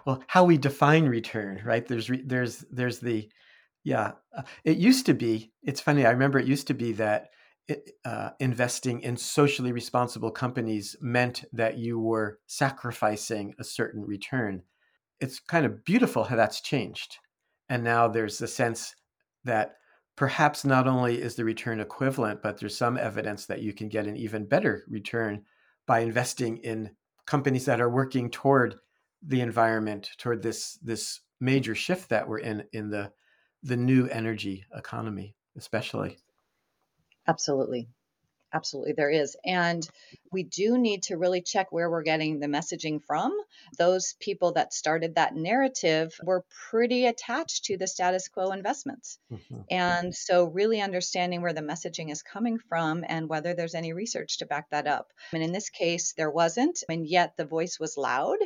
well 0.06 0.24
how 0.28 0.44
we 0.44 0.58
define 0.58 1.06
return 1.06 1.62
right? 1.66 1.86
There's 1.88 2.10
re, 2.10 2.22
there's 2.26 2.66
there's 2.72 3.00
the 3.00 3.30
yeah 3.84 4.14
uh, 4.38 4.44
it 4.64 4.78
used 4.78 5.08
to 5.08 5.14
be 5.14 5.52
it's 5.64 5.82
funny 5.82 6.06
i 6.06 6.12
remember 6.12 6.38
it 6.38 6.46
used 6.46 6.68
to 6.68 6.76
be 6.76 6.92
that 6.94 7.32
it, 7.68 7.92
uh, 8.06 8.32
investing 8.40 9.02
in 9.02 9.16
socially 9.18 9.72
responsible 9.72 10.32
companies 10.32 10.96
meant 11.02 11.46
that 11.54 11.78
you 11.78 12.00
were 12.00 12.40
sacrificing 12.48 13.54
a 13.60 13.64
certain 13.64 14.04
return. 14.04 14.64
It's 15.20 15.40
kind 15.40 15.66
of 15.66 15.86
beautiful 15.86 16.24
how 16.24 16.36
that's 16.36 16.62
changed. 16.62 17.18
And 17.70 17.84
now 17.84 18.08
there's 18.08 18.42
a 18.42 18.48
sense 18.48 18.96
that 19.46 19.76
perhaps 20.18 20.66
not 20.66 20.88
only 20.88 21.22
is 21.22 21.36
the 21.36 21.46
return 21.46 21.80
equivalent 21.80 22.42
but 22.44 22.60
there's 22.60 22.78
some 22.78 22.98
evidence 22.98 23.46
that 23.46 23.62
you 23.62 23.74
can 23.74 23.88
get 23.88 24.06
an 24.06 24.18
even 24.18 24.46
better 24.46 24.84
return 24.90 25.44
by 25.88 26.00
investing 26.02 26.58
in 26.58 26.92
companies 27.26 27.66
that 27.66 27.80
are 27.80 27.90
working 27.90 28.30
toward 28.30 28.76
the 29.22 29.42
environment 29.42 30.12
toward 30.18 30.42
this 30.42 30.78
this 30.82 31.22
major 31.40 31.76
shift 31.76 32.10
that 32.10 32.28
we're 32.28 32.40
in 32.40 32.64
in 32.74 32.90
the 32.90 33.12
the 33.64 33.78
new 33.78 34.08
energy 34.08 34.66
economy 34.74 35.36
especially. 35.56 36.18
Absolutely 37.28 37.90
absolutely 38.54 38.94
there 38.94 39.10
is. 39.10 39.36
And 39.46 39.88
we 40.32 40.44
do 40.44 40.78
need 40.78 41.04
to 41.04 41.18
really 41.18 41.42
check 41.42 41.72
where 41.72 41.90
we're 41.90 42.04
getting 42.04 42.40
the 42.40 42.48
messaging 42.48 43.04
from. 43.04 43.38
Those 43.78 44.16
people 44.20 44.54
that 44.54 44.74
started 44.74 45.16
that 45.16 45.36
narrative 45.36 46.14
were 46.24 46.46
pretty 46.70 47.06
attached 47.06 47.66
to 47.66 47.78
the 47.78 47.88
status 47.88 48.28
quo 48.28 48.52
investments. 48.52 49.20
Mm-hmm. 49.32 49.62
and 49.70 50.16
so 50.16 50.46
really 50.46 50.82
understanding 50.82 51.42
where 51.42 51.54
the 51.54 51.62
messaging 51.62 52.12
is 52.12 52.22
coming 52.22 52.60
from 52.60 53.04
and 53.08 53.30
whether 53.30 53.54
there's 53.54 53.76
any 53.76 53.94
research 53.94 54.40
to 54.40 54.46
back 54.46 54.70
that 54.72 54.88
up. 54.88 55.12
And 55.32 55.44
in 55.44 55.52
this 55.52 55.70
case 55.70 56.14
there 56.14 56.30
wasn't 56.30 56.84
and 56.90 57.08
yet 57.08 57.38
the 57.38 57.46
voice 57.46 57.80
was 57.80 57.98
loud. 57.98 58.38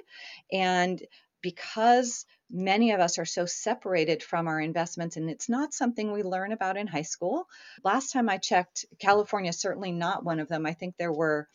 And 0.52 1.02
because 1.42 2.26
many 2.50 2.92
of 2.92 3.00
us 3.00 3.18
are 3.18 3.26
so 3.26 3.46
separated 3.46 4.24
from 4.24 4.48
our 4.48 4.60
investments 4.60 5.18
and 5.18 5.30
it's 5.30 5.50
not 5.50 5.74
something 5.74 6.12
we 6.12 6.24
learn 6.24 6.52
about 6.52 6.78
in 6.78 6.88
high 6.88 7.02
school. 7.02 7.48
Last 7.84 8.12
time 8.12 8.30
I 8.30 8.38
checked, 8.38 8.86
California 9.00 9.50
is 9.50 9.60
certainly 9.60 9.92
not 9.92 10.24
one 10.24 10.40
of 10.40 10.48
them. 10.48 10.66
I 10.66 10.74
think 10.74 10.96
there 10.98 11.14
were 11.14 11.48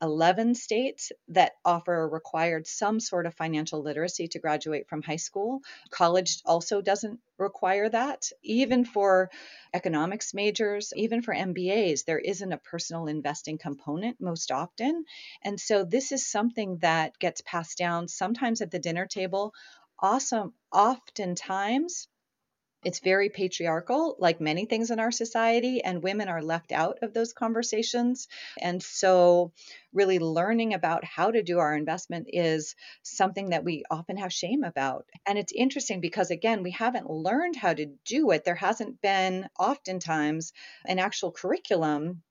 11 0.00 0.54
states 0.54 1.10
that 1.28 1.52
offer 1.64 2.08
required 2.08 2.66
some 2.66 3.00
sort 3.00 3.26
of 3.26 3.34
financial 3.34 3.82
literacy 3.82 4.28
to 4.28 4.38
graduate 4.38 4.88
from 4.88 5.02
high 5.02 5.16
school. 5.16 5.60
College 5.90 6.40
also 6.44 6.80
doesn't 6.80 7.18
require 7.36 7.88
that. 7.88 8.30
Even 8.42 8.84
for 8.84 9.30
economics 9.74 10.34
majors, 10.34 10.92
even 10.94 11.22
for 11.22 11.34
MBAs, 11.34 12.04
there 12.04 12.18
isn't 12.18 12.52
a 12.52 12.58
personal 12.58 13.06
investing 13.06 13.58
component 13.58 14.20
most 14.20 14.52
often. 14.52 15.04
And 15.42 15.58
so 15.58 15.84
this 15.84 16.12
is 16.12 16.26
something 16.26 16.78
that 16.78 17.18
gets 17.18 17.40
passed 17.40 17.78
down 17.78 18.08
sometimes 18.08 18.60
at 18.60 18.70
the 18.70 18.78
dinner 18.78 19.06
table. 19.06 19.52
Awesome. 20.00 20.54
Oftentimes, 20.72 22.08
it's 22.84 23.00
very 23.00 23.30
patriarchal, 23.30 24.16
like 24.18 24.40
many 24.40 24.66
things 24.66 24.90
in 24.90 25.00
our 25.00 25.12
society, 25.12 25.82
and 25.84 26.02
women 26.02 26.28
are 26.28 26.42
left 26.42 26.72
out 26.72 26.98
of 27.02 27.14
those 27.14 27.32
conversations. 27.32 28.28
And 28.60 28.82
so, 28.82 29.52
really 29.92 30.18
learning 30.20 30.74
about 30.74 31.04
how 31.04 31.30
to 31.32 31.42
do 31.42 31.58
our 31.60 31.76
investment 31.76 32.28
is 32.32 32.76
something 33.02 33.50
that 33.50 33.64
we 33.64 33.84
often 33.90 34.16
have 34.18 34.32
shame 34.32 34.64
about. 34.64 35.06
And 35.26 35.38
it's 35.38 35.52
interesting 35.52 36.00
because, 36.00 36.30
again, 36.30 36.62
we 36.62 36.72
haven't 36.72 37.10
learned 37.10 37.56
how 37.56 37.74
to 37.74 37.86
do 38.04 38.30
it. 38.32 38.44
There 38.44 38.54
hasn't 38.56 39.00
been, 39.02 39.48
oftentimes, 39.58 40.52
an 40.86 40.98
actual 40.98 41.32
curriculum 41.32 42.22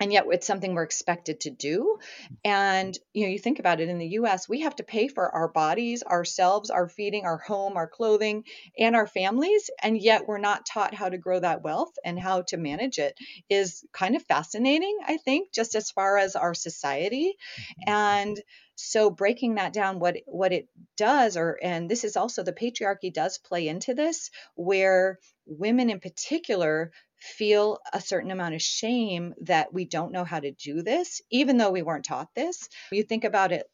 and 0.00 0.12
yet 0.12 0.26
it's 0.30 0.46
something 0.46 0.74
we're 0.74 0.82
expected 0.82 1.40
to 1.40 1.50
do 1.50 1.98
and 2.44 2.98
you 3.12 3.24
know 3.24 3.30
you 3.30 3.38
think 3.38 3.58
about 3.58 3.80
it 3.80 3.88
in 3.88 3.98
the 3.98 4.08
US 4.08 4.48
we 4.48 4.60
have 4.60 4.76
to 4.76 4.82
pay 4.82 5.08
for 5.08 5.28
our 5.34 5.48
bodies 5.48 6.02
ourselves 6.02 6.70
our 6.70 6.88
feeding 6.88 7.24
our 7.24 7.38
home 7.38 7.76
our 7.76 7.88
clothing 7.88 8.44
and 8.78 8.96
our 8.96 9.06
families 9.06 9.70
and 9.82 10.00
yet 10.00 10.26
we're 10.26 10.38
not 10.38 10.66
taught 10.66 10.94
how 10.94 11.08
to 11.08 11.18
grow 11.18 11.40
that 11.40 11.62
wealth 11.62 11.92
and 12.04 12.18
how 12.18 12.42
to 12.42 12.56
manage 12.56 12.98
it 12.98 13.14
is 13.48 13.84
kind 13.92 14.16
of 14.16 14.22
fascinating 14.24 14.98
i 15.06 15.16
think 15.16 15.52
just 15.52 15.74
as 15.74 15.90
far 15.90 16.18
as 16.18 16.36
our 16.36 16.54
society 16.54 17.34
mm-hmm. 17.60 17.92
and 17.92 18.40
so 18.80 19.10
breaking 19.10 19.56
that 19.56 19.72
down 19.72 19.98
what 19.98 20.18
what 20.26 20.52
it 20.52 20.68
does 20.96 21.36
or 21.36 21.58
and 21.62 21.90
this 21.90 22.04
is 22.04 22.16
also 22.16 22.44
the 22.44 22.52
patriarchy 22.52 23.12
does 23.12 23.36
play 23.38 23.66
into 23.66 23.92
this 23.92 24.30
where 24.54 25.18
women 25.46 25.90
in 25.90 25.98
particular 25.98 26.92
feel 27.18 27.78
a 27.92 28.00
certain 28.00 28.30
amount 28.30 28.54
of 28.54 28.62
shame 28.62 29.34
that 29.42 29.72
we 29.72 29.84
don't 29.84 30.12
know 30.12 30.24
how 30.24 30.40
to 30.40 30.52
do 30.52 30.82
this, 30.82 31.20
even 31.30 31.56
though 31.56 31.70
we 31.70 31.82
weren't 31.82 32.04
taught 32.04 32.34
this. 32.34 32.68
You 32.90 33.02
think 33.02 33.24
about 33.24 33.52
it 33.52 33.66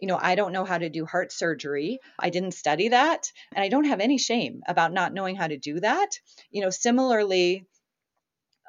you 0.00 0.08
know, 0.08 0.18
I 0.20 0.34
don't 0.34 0.52
know 0.52 0.64
how 0.64 0.78
to 0.78 0.88
do 0.88 1.04
heart 1.04 1.32
surgery. 1.32 2.00
I 2.18 2.30
didn't 2.30 2.52
study 2.52 2.88
that. 2.88 3.30
And 3.54 3.62
I 3.62 3.68
don't 3.68 3.84
have 3.84 4.00
any 4.00 4.18
shame 4.18 4.62
about 4.66 4.92
not 4.92 5.12
knowing 5.12 5.36
how 5.36 5.46
to 5.46 5.58
do 5.58 5.78
that. 5.80 6.08
You 6.50 6.62
know, 6.62 6.70
similarly, 6.70 7.66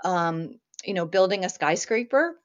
um, 0.04 0.60
you 0.84 0.94
know, 0.94 1.06
building 1.06 1.46
a 1.46 1.50
skyscraper, 1.50 2.36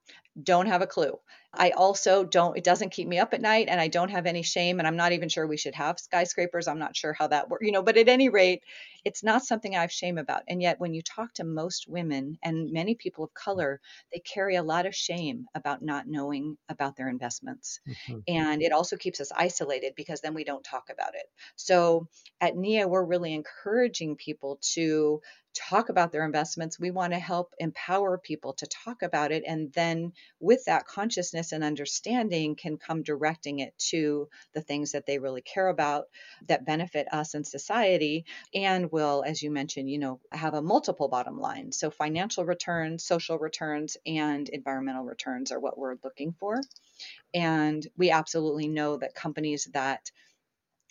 don't 0.41 0.67
have 0.67 0.83
a 0.83 0.87
clue. 0.87 1.19
I 1.59 1.71
also 1.71 2.25
don't, 2.25 2.57
it 2.57 2.65
doesn't 2.65 2.91
keep 2.91 3.09
me 3.09 3.19
up 3.19 3.35
at 3.35 3.41
night 3.41 3.67
and 3.69 3.81
I 3.81 3.89
don't 3.89 4.11
have 4.11 4.27
any 4.27 4.43
shame. 4.43 4.79
And 4.79 4.87
I'm 4.87 4.97
not 4.97 5.13
even 5.13 5.29
sure 5.29 5.47
we 5.47 5.57
should 5.57 5.75
have 5.75 5.99
skyscrapers. 5.99 6.69
I'm 6.69 6.79
not 6.79 6.97
sure 6.97 7.13
how 7.13 7.27
that 7.29 7.49
works, 7.49 7.65
you 7.65 7.73
know, 7.73 7.83
but 7.83 7.97
at 7.97 8.09
any 8.09 8.29
rate, 8.29 8.63
it's 9.05 9.23
not 9.23 9.45
something 9.45 9.77
I 9.77 9.83
have 9.83 9.93
shame 9.93 10.19
about. 10.19 10.43
And 10.49 10.61
yet, 10.61 10.81
when 10.81 10.93
you 10.93 11.01
talk 11.01 11.33
to 11.35 11.45
most 11.45 11.87
women 11.89 12.39
and 12.43 12.73
many 12.73 12.97
people 12.97 13.23
of 13.23 13.35
color, 13.35 13.81
they 14.13 14.19
carry 14.19 14.57
a 14.57 14.65
lot 14.65 14.85
of 14.85 14.97
shame 14.97 15.47
about 15.55 15.81
not 15.81 16.09
knowing 16.09 16.59
about 16.69 16.97
their 16.97 17.09
investments. 17.09 17.79
Mm-hmm. 17.89 18.19
And 18.27 18.63
it 18.63 18.73
also 18.73 18.97
keeps 18.97 19.21
us 19.21 19.31
isolated 19.37 19.93
because 19.97 20.23
then 20.23 20.35
we 20.35 20.43
don't 20.43 20.65
talk 20.65 20.89
about 20.91 21.15
it. 21.15 21.27
So 21.55 22.09
at 22.41 22.57
NIA, 22.57 22.89
we're 22.89 23.05
really 23.05 23.33
encouraging 23.33 24.17
people 24.17 24.59
to 24.75 25.21
talk 25.57 25.89
about 25.89 26.13
their 26.13 26.25
investments. 26.25 26.79
We 26.79 26.91
want 26.91 27.13
to 27.13 27.19
help 27.19 27.55
empower 27.59 28.19
people 28.19 28.53
to 28.55 28.67
talk 28.67 29.03
about 29.03 29.33
it. 29.33 29.43
And 29.47 29.73
then 29.73 30.13
with 30.41 30.65
that 30.67 30.87
consciousness 30.87 31.53
and 31.53 31.65
understanding 31.65 32.55
can 32.55 32.77
come 32.77 33.03
directing 33.03 33.61
it 33.61 33.77
to 33.91 34.29
the 34.55 34.61
things 34.61 34.93
that 34.93 35.07
they 35.07 35.19
really 35.19 35.43
care 35.43 35.69
about 35.69 36.05
that 36.49 36.67
benefit 36.67 37.13
us 37.13 37.35
and 37.35 37.47
society 37.47 38.25
and 38.55 38.93
will, 38.93 39.25
as 39.27 39.43
you 39.43 39.51
mentioned, 39.51 39.91
you 39.91 39.99
know, 39.99 40.21
have 40.33 40.55
a 40.55 40.63
multiple 40.63 41.09
bottom 41.09 41.39
line. 41.39 41.73
So 41.73 41.91
financial 41.91 42.45
returns, 42.45 43.05
social 43.05 43.39
returns, 43.39 43.97
and 44.07 44.49
environmental 44.49 45.05
returns 45.05 45.53
are 45.53 45.61
what 45.61 45.79
we're 45.79 45.97
looking 46.05 46.33
for. 46.39 46.61
And 47.35 47.87
we 47.97 48.11
absolutely 48.11 48.69
know 48.69 48.97
that 48.97 49.15
companies 49.15 49.69
that 49.73 50.11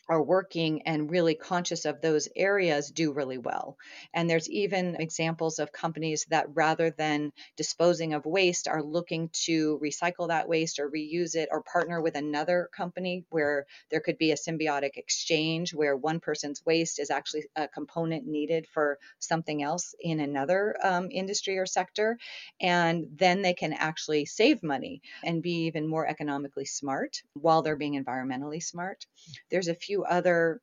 are 0.08 0.22
working 0.22 0.84
and 0.84 1.10
really 1.10 1.36
conscious 1.36 1.86
of 1.86 2.02
those 2.02 2.28
areas 2.36 2.92
do 2.92 3.12
really 3.12 3.38
well. 3.38 3.78
And 4.14 4.30
there's 4.30 4.50
even 4.50 4.96
examples 4.96 5.60
of 5.60 5.72
companies 5.72 6.26
that 6.30 6.48
rather 6.54 6.92
than 6.92 7.32
disposing 7.58 8.14
of 8.14 8.26
waste 8.26 8.68
are 8.68 8.84
looking 8.84 9.30
to 9.46 9.80
recycle 9.82 10.28
that 10.28 10.48
waste 10.48 10.80
or 10.80 10.90
reuse 10.90 11.36
it 11.36 11.50
or 11.52 11.64
partner 11.64 12.02
with 12.02 12.16
another 12.16 12.70
company 12.76 13.26
where 13.30 13.66
there 13.90 14.00
could 14.00 14.18
be 14.18 14.32
a 14.32 14.36
symbiotic 14.36 14.98
exchange 14.98 15.74
where 15.74 15.96
one 15.96 16.20
person's 16.20 16.64
waste 16.66 17.00
is 17.00 17.10
actually 17.10 17.46
a 17.56 17.68
component 17.68 18.28
needed 18.28 18.68
for 18.68 19.00
something 19.20 19.64
else 19.64 19.96
in 20.00 20.20
another 20.20 20.76
um, 20.84 21.10
industry 21.12 21.58
or 21.58 21.66
sector. 21.66 22.18
And 22.62 23.08
then 23.16 23.42
they 23.42 23.54
can 23.54 23.74
actually 23.74 24.26
save 24.26 24.62
money 24.64 25.02
and 25.24 25.42
be 25.42 25.66
even 25.66 25.88
more 25.88 26.08
economically 26.08 26.66
smart 26.66 27.22
while 27.34 27.62
they're 27.62 27.76
being 27.76 28.02
environmentally 28.02 28.62
smart. 28.62 29.06
There's 29.50 29.68
a 29.68 29.76
few 29.76 29.95
few 29.96 30.04
other 30.04 30.62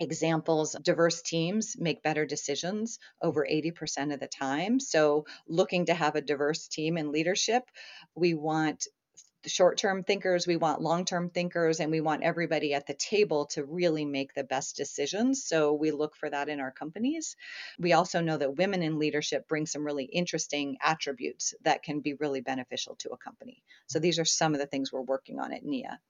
examples 0.00 0.76
diverse 0.82 1.22
teams 1.22 1.76
make 1.78 2.02
better 2.02 2.26
decisions 2.26 2.98
over 3.22 3.46
80% 3.48 4.12
of 4.12 4.18
the 4.18 4.26
time 4.26 4.80
so 4.80 5.24
looking 5.48 5.86
to 5.86 5.94
have 5.94 6.16
a 6.16 6.20
diverse 6.20 6.66
team 6.66 6.98
in 6.98 7.12
leadership 7.12 7.62
we 8.16 8.34
want 8.34 8.88
short 9.46 9.78
term 9.78 10.02
thinkers, 10.02 10.44
we 10.44 10.56
want 10.56 10.82
long 10.82 11.04
term 11.04 11.30
thinkers, 11.30 11.78
and 11.78 11.92
we 11.92 12.00
want 12.00 12.24
everybody 12.24 12.74
at 12.74 12.88
the 12.88 12.94
table 12.94 13.46
to 13.46 13.64
really 13.64 14.04
make 14.04 14.34
the 14.34 14.42
best 14.42 14.74
decisions. 14.76 15.44
So 15.44 15.72
we 15.72 15.92
look 15.92 16.16
for 16.16 16.28
that 16.28 16.48
in 16.48 16.58
our 16.58 16.72
companies. 16.72 17.36
We 17.78 17.92
also 17.92 18.20
know 18.20 18.36
that 18.36 18.56
women 18.56 18.82
in 18.82 18.98
leadership 18.98 19.46
bring 19.46 19.66
some 19.66 19.84
really 19.84 20.06
interesting 20.06 20.78
attributes 20.82 21.54
that 21.62 21.84
can 21.84 22.00
be 22.00 22.14
really 22.14 22.40
beneficial 22.40 22.96
to 22.96 23.10
a 23.10 23.16
company. 23.16 23.62
So 23.86 24.00
these 24.00 24.18
are 24.18 24.24
some 24.24 24.52
of 24.52 24.60
the 24.60 24.66
things 24.66 24.92
we're 24.92 25.02
working 25.02 25.38
on 25.38 25.52
at 25.52 25.64
NIA. 25.64 26.00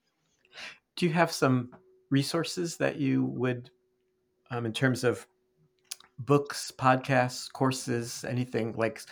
Do 0.96 1.06
you 1.06 1.12
have 1.12 1.30
some 1.30 1.74
resources 2.10 2.76
that 2.78 2.96
you 2.96 3.24
would, 3.24 3.70
um, 4.50 4.66
in 4.66 4.72
terms 4.72 5.04
of 5.04 5.26
books, 6.18 6.72
podcasts, 6.76 7.52
courses, 7.52 8.24
anything 8.26 8.74
like 8.76 9.02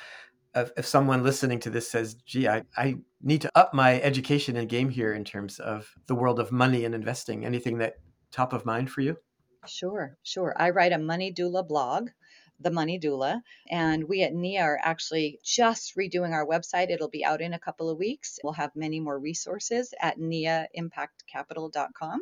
if, 0.54 0.86
someone 0.86 1.22
listening 1.22 1.58
to 1.60 1.70
this 1.70 1.90
says, 1.90 2.14
gee, 2.14 2.48
I, 2.48 2.62
I 2.76 2.96
need 3.22 3.40
to 3.42 3.50
up 3.54 3.74
my 3.74 4.00
education 4.00 4.56
and 4.56 4.68
game 4.68 4.88
here 4.88 5.12
in 5.12 5.24
terms 5.24 5.58
of 5.58 5.92
the 6.06 6.14
world 6.14 6.38
of 6.38 6.52
money 6.52 6.84
and 6.84 6.94
investing, 6.94 7.44
anything 7.44 7.78
that 7.78 7.94
top 8.30 8.52
of 8.52 8.64
mind 8.64 8.90
for 8.90 9.00
you? 9.00 9.16
Sure, 9.66 10.16
sure. 10.22 10.54
I 10.56 10.70
write 10.70 10.92
a 10.92 10.98
money 10.98 11.32
doula 11.32 11.66
blog 11.66 12.10
the 12.60 12.70
Money 12.70 12.98
Doula. 12.98 13.40
And 13.68 14.08
we 14.08 14.22
at 14.22 14.34
NIA 14.34 14.62
are 14.62 14.80
actually 14.82 15.38
just 15.44 15.96
redoing 15.96 16.32
our 16.32 16.46
website. 16.46 16.90
It'll 16.90 17.08
be 17.08 17.24
out 17.24 17.40
in 17.40 17.52
a 17.52 17.58
couple 17.58 17.90
of 17.90 17.98
weeks. 17.98 18.38
We'll 18.42 18.52
have 18.54 18.70
many 18.74 19.00
more 19.00 19.18
resources 19.18 19.92
at 20.00 20.18
niaimpactcapital.com. 20.18 22.20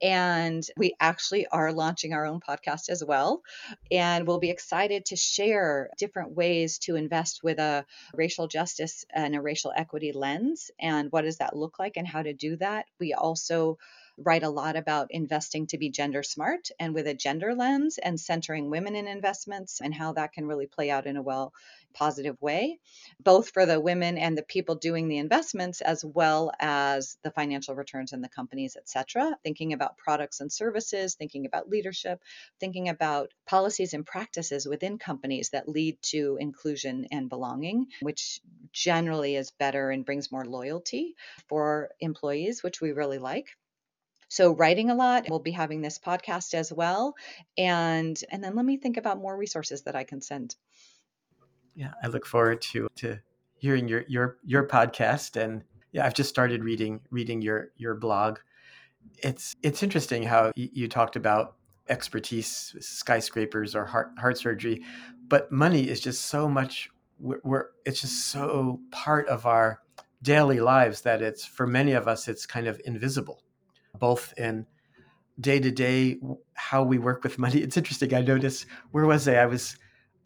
And 0.00 0.64
we 0.76 0.94
actually 0.98 1.46
are 1.46 1.72
launching 1.72 2.12
our 2.12 2.26
own 2.26 2.40
podcast 2.40 2.88
as 2.88 3.04
well. 3.04 3.42
And 3.90 4.26
we'll 4.26 4.40
be 4.40 4.50
excited 4.50 5.06
to 5.06 5.16
share 5.16 5.90
different 5.96 6.32
ways 6.32 6.78
to 6.80 6.96
invest 6.96 7.44
with 7.44 7.60
a 7.60 7.86
racial 8.12 8.48
justice 8.48 9.04
and 9.14 9.36
a 9.36 9.40
racial 9.40 9.72
equity 9.74 10.12
lens. 10.12 10.70
And 10.80 11.12
what 11.12 11.22
does 11.22 11.38
that 11.38 11.56
look 11.56 11.78
like 11.78 11.96
and 11.96 12.06
how 12.06 12.22
to 12.22 12.32
do 12.32 12.56
that? 12.56 12.86
We 12.98 13.14
also 13.14 13.78
write 14.18 14.42
a 14.42 14.50
lot 14.50 14.76
about 14.76 15.08
investing 15.10 15.66
to 15.66 15.78
be 15.78 15.90
gender 15.90 16.22
smart 16.22 16.68
and 16.78 16.94
with 16.94 17.06
a 17.06 17.14
gender 17.14 17.54
lens 17.54 17.98
and 17.98 18.20
centering 18.20 18.70
women 18.70 18.94
in 18.94 19.06
investments 19.06 19.80
and 19.80 19.94
how 19.94 20.12
that 20.12 20.32
can 20.32 20.46
really 20.46 20.66
play 20.66 20.90
out 20.90 21.06
in 21.06 21.16
a 21.16 21.22
well 21.22 21.52
positive 21.94 22.40
way, 22.40 22.78
both 23.22 23.50
for 23.50 23.66
the 23.66 23.80
women 23.80 24.18
and 24.18 24.36
the 24.36 24.42
people 24.42 24.74
doing 24.74 25.08
the 25.08 25.18
investments, 25.18 25.80
as 25.80 26.04
well 26.04 26.50
as 26.58 27.16
the 27.22 27.30
financial 27.30 27.74
returns 27.74 28.12
in 28.12 28.22
the 28.22 28.28
companies, 28.28 28.76
et 28.76 28.88
cetera. 28.88 29.36
Thinking 29.42 29.72
about 29.72 29.98
products 29.98 30.40
and 30.40 30.50
services, 30.50 31.14
thinking 31.14 31.46
about 31.46 31.68
leadership, 31.68 32.22
thinking 32.60 32.88
about 32.88 33.30
policies 33.46 33.94
and 33.94 34.06
practices 34.06 34.66
within 34.66 34.98
companies 34.98 35.50
that 35.50 35.68
lead 35.68 35.98
to 36.02 36.38
inclusion 36.40 37.06
and 37.10 37.28
belonging, 37.28 37.86
which 38.00 38.40
generally 38.72 39.36
is 39.36 39.50
better 39.50 39.90
and 39.90 40.06
brings 40.06 40.32
more 40.32 40.44
loyalty 40.44 41.14
for 41.48 41.90
employees, 42.00 42.62
which 42.62 42.80
we 42.80 42.92
really 42.92 43.18
like 43.18 43.48
so 44.32 44.54
writing 44.54 44.88
a 44.88 44.94
lot 44.94 45.26
we'll 45.28 45.38
be 45.38 45.50
having 45.50 45.82
this 45.82 45.98
podcast 45.98 46.54
as 46.54 46.72
well 46.72 47.14
and 47.58 48.24
and 48.30 48.42
then 48.42 48.56
let 48.56 48.64
me 48.64 48.78
think 48.78 48.96
about 48.96 49.18
more 49.18 49.36
resources 49.36 49.82
that 49.82 49.94
i 49.94 50.04
can 50.04 50.22
send. 50.22 50.56
Yeah 51.74 51.92
i 52.02 52.06
look 52.06 52.24
forward 52.24 52.62
to 52.72 52.88
to 52.96 53.18
hearing 53.58 53.88
your 53.88 54.04
your 54.08 54.38
your 54.42 54.66
podcast 54.66 55.36
and 55.36 55.62
yeah 55.92 56.06
i've 56.06 56.14
just 56.14 56.30
started 56.30 56.64
reading 56.64 57.00
reading 57.10 57.42
your 57.42 57.72
your 57.76 57.94
blog. 57.94 58.38
It's 59.18 59.54
it's 59.62 59.82
interesting 59.82 60.22
how 60.22 60.52
you, 60.54 60.86
talked 60.88 61.16
about 61.16 61.56
expertise 61.88 62.74
skyscrapers 62.80 63.74
or 63.74 63.84
heart 63.84 64.12
heart 64.18 64.38
surgery 64.38 64.82
but 65.28 65.50
money 65.52 65.88
is 65.88 66.00
just 66.00 66.26
so 66.26 66.48
much 66.48 66.88
we're, 67.18 67.40
we're 67.44 67.66
it's 67.84 68.00
just 68.00 68.26
so 68.28 68.80
part 68.92 69.26
of 69.28 69.44
our 69.44 69.80
daily 70.22 70.60
lives 70.60 71.00
that 71.02 71.20
it's 71.20 71.44
for 71.44 71.66
many 71.66 71.92
of 71.92 72.06
us 72.06 72.28
it's 72.28 72.46
kind 72.46 72.68
of 72.68 72.80
invisible 72.84 73.42
both 73.98 74.34
in 74.36 74.66
day 75.40 75.58
to 75.60 75.70
day 75.70 76.18
how 76.54 76.82
we 76.82 76.98
work 76.98 77.24
with 77.24 77.38
money. 77.38 77.60
It's 77.62 77.76
interesting. 77.76 78.14
I 78.14 78.22
noticed 78.22 78.66
where 78.90 79.06
was 79.06 79.28
I? 79.28 79.36
I 79.36 79.46
was 79.46 79.76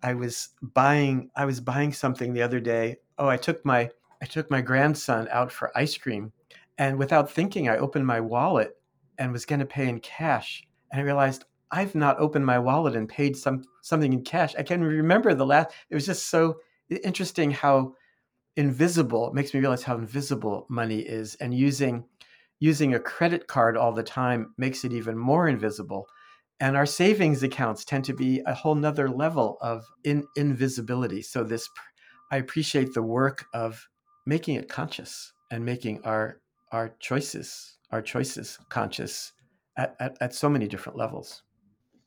I 0.02 0.14
was 0.14 0.50
buying 0.62 1.30
I 1.36 1.44
was 1.44 1.60
buying 1.60 1.92
something 1.92 2.32
the 2.32 2.42
other 2.42 2.60
day. 2.60 2.98
Oh, 3.18 3.28
I 3.28 3.36
took 3.36 3.64
my 3.64 3.90
I 4.22 4.26
took 4.26 4.50
my 4.50 4.60
grandson 4.60 5.28
out 5.30 5.52
for 5.52 5.76
ice 5.76 5.96
cream, 5.96 6.32
and 6.78 6.98
without 6.98 7.30
thinking, 7.30 7.68
I 7.68 7.78
opened 7.78 8.06
my 8.06 8.20
wallet 8.20 8.76
and 9.18 9.32
was 9.32 9.46
going 9.46 9.60
to 9.60 9.66
pay 9.66 9.88
in 9.88 10.00
cash, 10.00 10.66
and 10.90 11.00
I 11.00 11.04
realized 11.04 11.44
I've 11.70 11.94
not 11.94 12.18
opened 12.18 12.46
my 12.46 12.58
wallet 12.58 12.96
and 12.96 13.08
paid 13.08 13.36
some 13.36 13.64
something 13.82 14.12
in 14.12 14.22
cash. 14.22 14.54
I 14.58 14.62
can't 14.62 14.82
remember 14.82 15.34
the 15.34 15.46
last. 15.46 15.74
It 15.90 15.94
was 15.94 16.06
just 16.06 16.28
so 16.28 16.56
interesting 16.88 17.50
how 17.50 17.94
invisible. 18.56 19.28
It 19.28 19.34
makes 19.34 19.52
me 19.52 19.60
realize 19.60 19.82
how 19.82 19.96
invisible 19.96 20.66
money 20.68 21.00
is, 21.00 21.34
and 21.36 21.52
using 21.52 22.04
using 22.58 22.94
a 22.94 23.00
credit 23.00 23.46
card 23.46 23.76
all 23.76 23.92
the 23.92 24.02
time 24.02 24.54
makes 24.56 24.84
it 24.84 24.92
even 24.92 25.16
more 25.16 25.48
invisible. 25.48 26.06
And 26.58 26.76
our 26.76 26.86
savings 26.86 27.42
accounts 27.42 27.84
tend 27.84 28.04
to 28.06 28.14
be 28.14 28.40
a 28.46 28.54
whole 28.54 28.74
nother 28.74 29.08
level 29.08 29.58
of 29.60 29.84
in, 30.04 30.26
invisibility. 30.36 31.20
So 31.22 31.44
this, 31.44 31.68
I 32.30 32.38
appreciate 32.38 32.94
the 32.94 33.02
work 33.02 33.44
of 33.52 33.86
making 34.24 34.56
it 34.56 34.68
conscious 34.68 35.32
and 35.50 35.64
making 35.64 36.02
our 36.04 36.40
our 36.72 36.96
choices 36.98 37.76
our 37.92 38.02
choices 38.02 38.58
conscious 38.68 39.32
at, 39.76 39.94
at, 40.00 40.16
at 40.20 40.34
so 40.34 40.48
many 40.48 40.66
different 40.66 40.98
levels. 40.98 41.42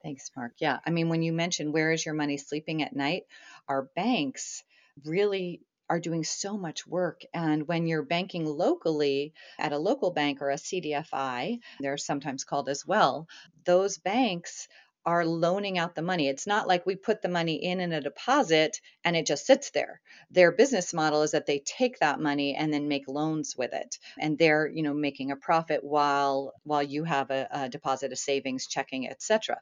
Thanks, 0.04 0.30
Marc. 0.36 0.54
Yeah. 0.60 0.80
I 0.86 0.92
mean, 0.92 1.10
when 1.10 1.22
you 1.22 1.34
mentioned 1.34 1.74
where 1.74 1.92
is 1.92 2.06
your 2.06 2.16
money 2.16 2.38
sleeping 2.38 2.82
at 2.84 2.96
night, 2.96 3.24
our 3.68 3.90
banks 3.96 4.64
really 5.06 5.62
are 5.90 6.00
doing 6.00 6.24
so 6.24 6.58
much 6.58 6.86
work. 6.88 7.22
And 7.34 7.68
when 7.68 7.88
you're 7.88 8.04
banking 8.04 8.46
locally 8.46 9.34
at 9.58 9.74
a 9.74 9.78
local 9.78 10.12
bank 10.12 10.42
or 10.42 10.52
a 10.52 10.56
CDFI, 10.58 11.60
they're 11.80 11.98
sometimes 11.98 12.44
called 12.44 12.70
as 12.70 12.86
well, 12.86 13.28
those 13.66 13.98
banks 13.98 14.68
are 15.06 15.26
loaning 15.26 15.78
out 15.78 15.96
the 15.96 16.02
money. 16.02 16.28
It's 16.28 16.48
not 16.48 16.68
like 16.68 16.86
we 16.86 16.96
put 16.96 17.22
the 17.22 17.30
money 17.30 17.56
in 17.56 17.80
in 17.80 17.92
a 17.92 18.02
deposit 18.02 18.80
and 19.04 19.16
it 19.16 19.26
just 19.26 19.46
sits 19.46 19.72
there. 19.72 20.02
Their 20.32 20.52
business 20.52 20.94
model 20.94 21.24
is 21.24 21.32
that 21.32 21.46
they 21.46 21.60
take 21.60 22.00
that 22.00 22.20
money 22.20 22.56
and 22.56 22.74
then 22.74 22.88
make 22.88 23.08
loans 23.08 23.56
with 23.58 23.74
it. 23.74 23.98
And 24.20 24.38
they're, 24.38 24.68
you 24.68 24.84
know, 24.84 24.94
making 24.94 25.32
a 25.32 25.36
profit 25.36 25.84
while 25.84 26.54
while 26.64 26.84
you 26.84 27.04
have 27.04 27.32
a, 27.32 27.48
a 27.52 27.70
deposit, 27.70 28.12
a 28.12 28.16
savings, 28.16 28.68
checking, 28.68 29.08
etc. 29.10 29.58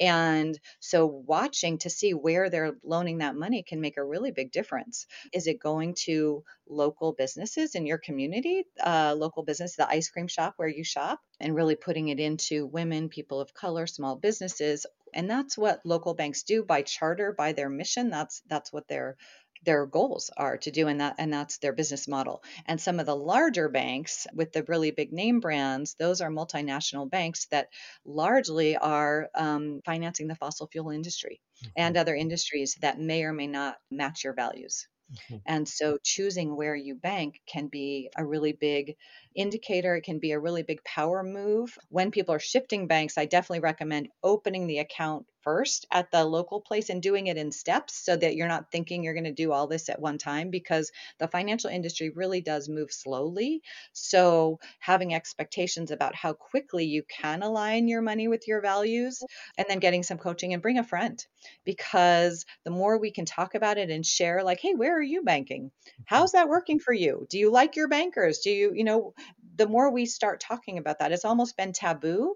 And 0.00 0.58
so 0.80 1.06
watching 1.06 1.78
to 1.78 1.90
see 1.90 2.12
where 2.14 2.50
they're 2.50 2.74
loaning 2.82 3.18
that 3.18 3.36
money 3.36 3.62
can 3.62 3.80
make 3.80 3.96
a 3.96 4.04
really 4.04 4.32
big 4.32 4.50
difference. 4.50 5.06
Is 5.32 5.46
it 5.46 5.60
going 5.60 5.94
to 6.04 6.42
local 6.68 7.12
businesses 7.12 7.74
in 7.74 7.86
your 7.86 7.98
community, 7.98 8.64
uh, 8.84 9.14
local 9.16 9.42
business, 9.42 9.76
the 9.76 9.88
ice 9.88 10.08
cream 10.08 10.28
shop 10.28 10.54
where 10.56 10.68
you 10.68 10.84
shop, 10.84 11.20
and 11.40 11.54
really 11.54 11.74
putting 11.74 12.08
it 12.08 12.20
into 12.20 12.66
women, 12.66 13.08
people 13.08 13.40
of 13.40 13.54
color, 13.54 13.86
small 13.86 14.16
businesses. 14.16 14.86
And 15.14 15.30
that's 15.30 15.56
what 15.58 15.80
local 15.84 16.14
banks 16.14 16.42
do 16.42 16.62
by 16.62 16.82
charter, 16.82 17.32
by 17.36 17.52
their 17.52 17.68
mission. 17.68 18.10
That's 18.10 18.42
that's 18.48 18.72
what 18.72 18.88
their 18.88 19.16
their 19.64 19.86
goals 19.86 20.30
are 20.36 20.56
to 20.56 20.70
do 20.70 20.88
and 20.88 21.00
that 21.00 21.16
and 21.18 21.32
that's 21.32 21.58
their 21.58 21.72
business 21.72 22.08
model 22.08 22.42
and 22.66 22.80
some 22.80 22.98
of 22.98 23.06
the 23.06 23.14
larger 23.14 23.68
banks 23.68 24.26
with 24.32 24.52
the 24.52 24.62
really 24.64 24.90
big 24.90 25.12
name 25.12 25.40
brands 25.40 25.94
those 25.98 26.20
are 26.20 26.30
multinational 26.30 27.10
banks 27.10 27.46
that 27.50 27.68
largely 28.04 28.76
are 28.76 29.28
um, 29.34 29.80
financing 29.84 30.28
the 30.28 30.34
fossil 30.34 30.66
fuel 30.66 30.90
industry 30.90 31.40
mm-hmm. 31.62 31.70
and 31.76 31.96
other 31.96 32.14
industries 32.14 32.76
that 32.80 32.98
may 32.98 33.22
or 33.22 33.32
may 33.32 33.46
not 33.46 33.76
match 33.90 34.24
your 34.24 34.32
values 34.32 34.88
Mm-hmm. 35.12 35.36
And 35.46 35.68
so 35.68 35.98
choosing 36.02 36.56
where 36.56 36.76
you 36.76 36.94
bank 36.94 37.40
can 37.46 37.68
be 37.68 38.10
a 38.16 38.24
really 38.24 38.52
big 38.52 38.96
indicator. 39.34 39.96
It 39.96 40.02
can 40.02 40.18
be 40.18 40.32
a 40.32 40.38
really 40.38 40.62
big 40.62 40.82
power 40.84 41.22
move. 41.22 41.76
When 41.88 42.10
people 42.10 42.34
are 42.34 42.40
shifting 42.40 42.86
banks, 42.86 43.18
I 43.18 43.26
definitely 43.26 43.60
recommend 43.60 44.08
opening 44.22 44.66
the 44.66 44.78
account 44.78 45.26
first 45.42 45.86
at 45.90 46.10
the 46.10 46.24
local 46.24 46.60
place 46.60 46.90
and 46.90 47.02
doing 47.02 47.26
it 47.26 47.36
in 47.36 47.52
steps 47.52 47.94
so 47.94 48.16
that 48.16 48.36
you're 48.36 48.48
not 48.48 48.70
thinking 48.70 49.02
you're 49.02 49.14
going 49.14 49.24
to 49.24 49.32
do 49.32 49.52
all 49.52 49.66
this 49.66 49.88
at 49.88 50.00
one 50.00 50.18
time 50.18 50.50
because 50.50 50.90
the 51.18 51.28
financial 51.28 51.70
industry 51.70 52.10
really 52.10 52.40
does 52.40 52.68
move 52.68 52.92
slowly. 52.92 53.62
So, 53.92 54.58
having 54.78 55.14
expectations 55.14 55.90
about 55.90 56.14
how 56.14 56.32
quickly 56.32 56.84
you 56.84 57.02
can 57.02 57.42
align 57.42 57.88
your 57.88 58.02
money 58.02 58.28
with 58.28 58.46
your 58.46 58.60
values 58.60 59.22
and 59.56 59.66
then 59.68 59.78
getting 59.78 60.02
some 60.02 60.18
coaching 60.18 60.52
and 60.52 60.62
bring 60.62 60.78
a 60.78 60.84
friend 60.84 61.24
because 61.64 62.44
the 62.64 62.70
more 62.70 62.98
we 62.98 63.10
can 63.10 63.24
talk 63.24 63.54
about 63.54 63.78
it 63.78 63.90
and 63.90 64.04
share, 64.04 64.42
like, 64.42 64.60
hey, 64.60 64.74
where 64.74 64.96
are 64.96 65.02
you 65.02 65.22
banking? 65.22 65.64
Mm-hmm. 65.64 66.02
How's 66.06 66.32
that 66.32 66.48
working 66.48 66.78
for 66.78 66.92
you? 66.92 67.26
Do 67.30 67.38
you 67.38 67.50
like 67.50 67.76
your 67.76 67.88
bankers? 67.88 68.40
Do 68.40 68.50
you, 68.50 68.72
you 68.74 68.84
know, 68.84 69.14
the 69.56 69.68
more 69.68 69.90
we 69.90 70.06
start 70.06 70.40
talking 70.40 70.78
about 70.78 70.98
that, 70.98 71.12
it's 71.12 71.24
almost 71.24 71.56
been 71.56 71.72
taboo. 71.72 72.34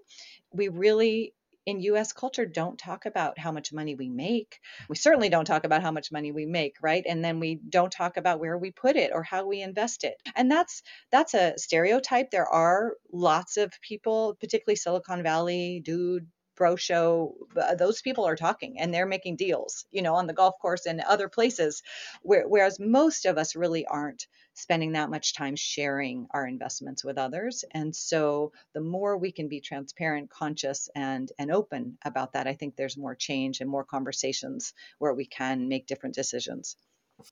We 0.53 0.69
really 0.69 1.33
in 1.65 1.81
US 1.81 2.13
culture 2.13 2.45
don't 2.45 2.77
talk 2.77 3.05
about 3.05 3.39
how 3.39 3.51
much 3.51 3.73
money 3.73 3.95
we 3.95 4.09
make. 4.09 4.59
We 4.89 4.95
certainly 4.95 5.29
don't 5.29 5.45
talk 5.45 5.63
about 5.63 5.81
how 5.81 5.91
much 5.91 6.11
money 6.11 6.31
we 6.31 6.45
make, 6.45 6.75
right? 6.81 7.03
And 7.07 7.23
then 7.23 7.39
we 7.39 7.55
don't 7.69 7.91
talk 7.91 8.17
about 8.17 8.39
where 8.39 8.57
we 8.57 8.71
put 8.71 8.95
it 8.95 9.11
or 9.13 9.23
how 9.23 9.45
we 9.47 9.61
invest 9.61 10.03
it. 10.03 10.15
And 10.35 10.51
that's 10.51 10.83
that's 11.11 11.33
a 11.33 11.53
stereotype. 11.57 12.31
There 12.31 12.47
are 12.47 12.93
lots 13.11 13.57
of 13.57 13.73
people, 13.81 14.35
particularly 14.39 14.75
Silicon 14.75 15.23
Valley, 15.23 15.81
dude, 15.83 16.27
pro 16.55 16.75
show 16.75 17.35
those 17.77 18.01
people 18.01 18.25
are 18.25 18.35
talking 18.35 18.79
and 18.79 18.93
they're 18.93 19.05
making 19.05 19.35
deals 19.35 19.85
you 19.91 20.01
know 20.01 20.15
on 20.15 20.27
the 20.27 20.33
golf 20.33 20.55
course 20.61 20.85
and 20.85 21.01
other 21.01 21.29
places 21.29 21.81
where, 22.21 22.47
whereas 22.47 22.79
most 22.79 23.25
of 23.25 23.37
us 23.37 23.55
really 23.55 23.85
aren't 23.85 24.27
spending 24.55 24.93
that 24.93 25.09
much 25.09 25.35
time 25.35 25.55
sharing 25.55 26.27
our 26.31 26.47
investments 26.47 27.03
with 27.03 27.17
others. 27.17 27.65
And 27.71 27.95
so 27.95 28.53
the 28.73 28.81
more 28.81 29.17
we 29.17 29.31
can 29.31 29.49
be 29.49 29.59
transparent, 29.59 30.29
conscious, 30.29 30.89
and, 30.95 31.29
and 31.37 31.51
open 31.51 31.97
about 32.05 32.33
that, 32.33 32.47
I 32.47 32.53
think 32.53 32.75
there's 32.75 32.97
more 32.97 33.15
change 33.15 33.59
and 33.59 33.69
more 33.69 33.83
conversations 33.83 34.73
where 34.97 35.13
we 35.13 35.25
can 35.25 35.67
make 35.67 35.87
different 35.87 36.15
decisions. 36.15 36.77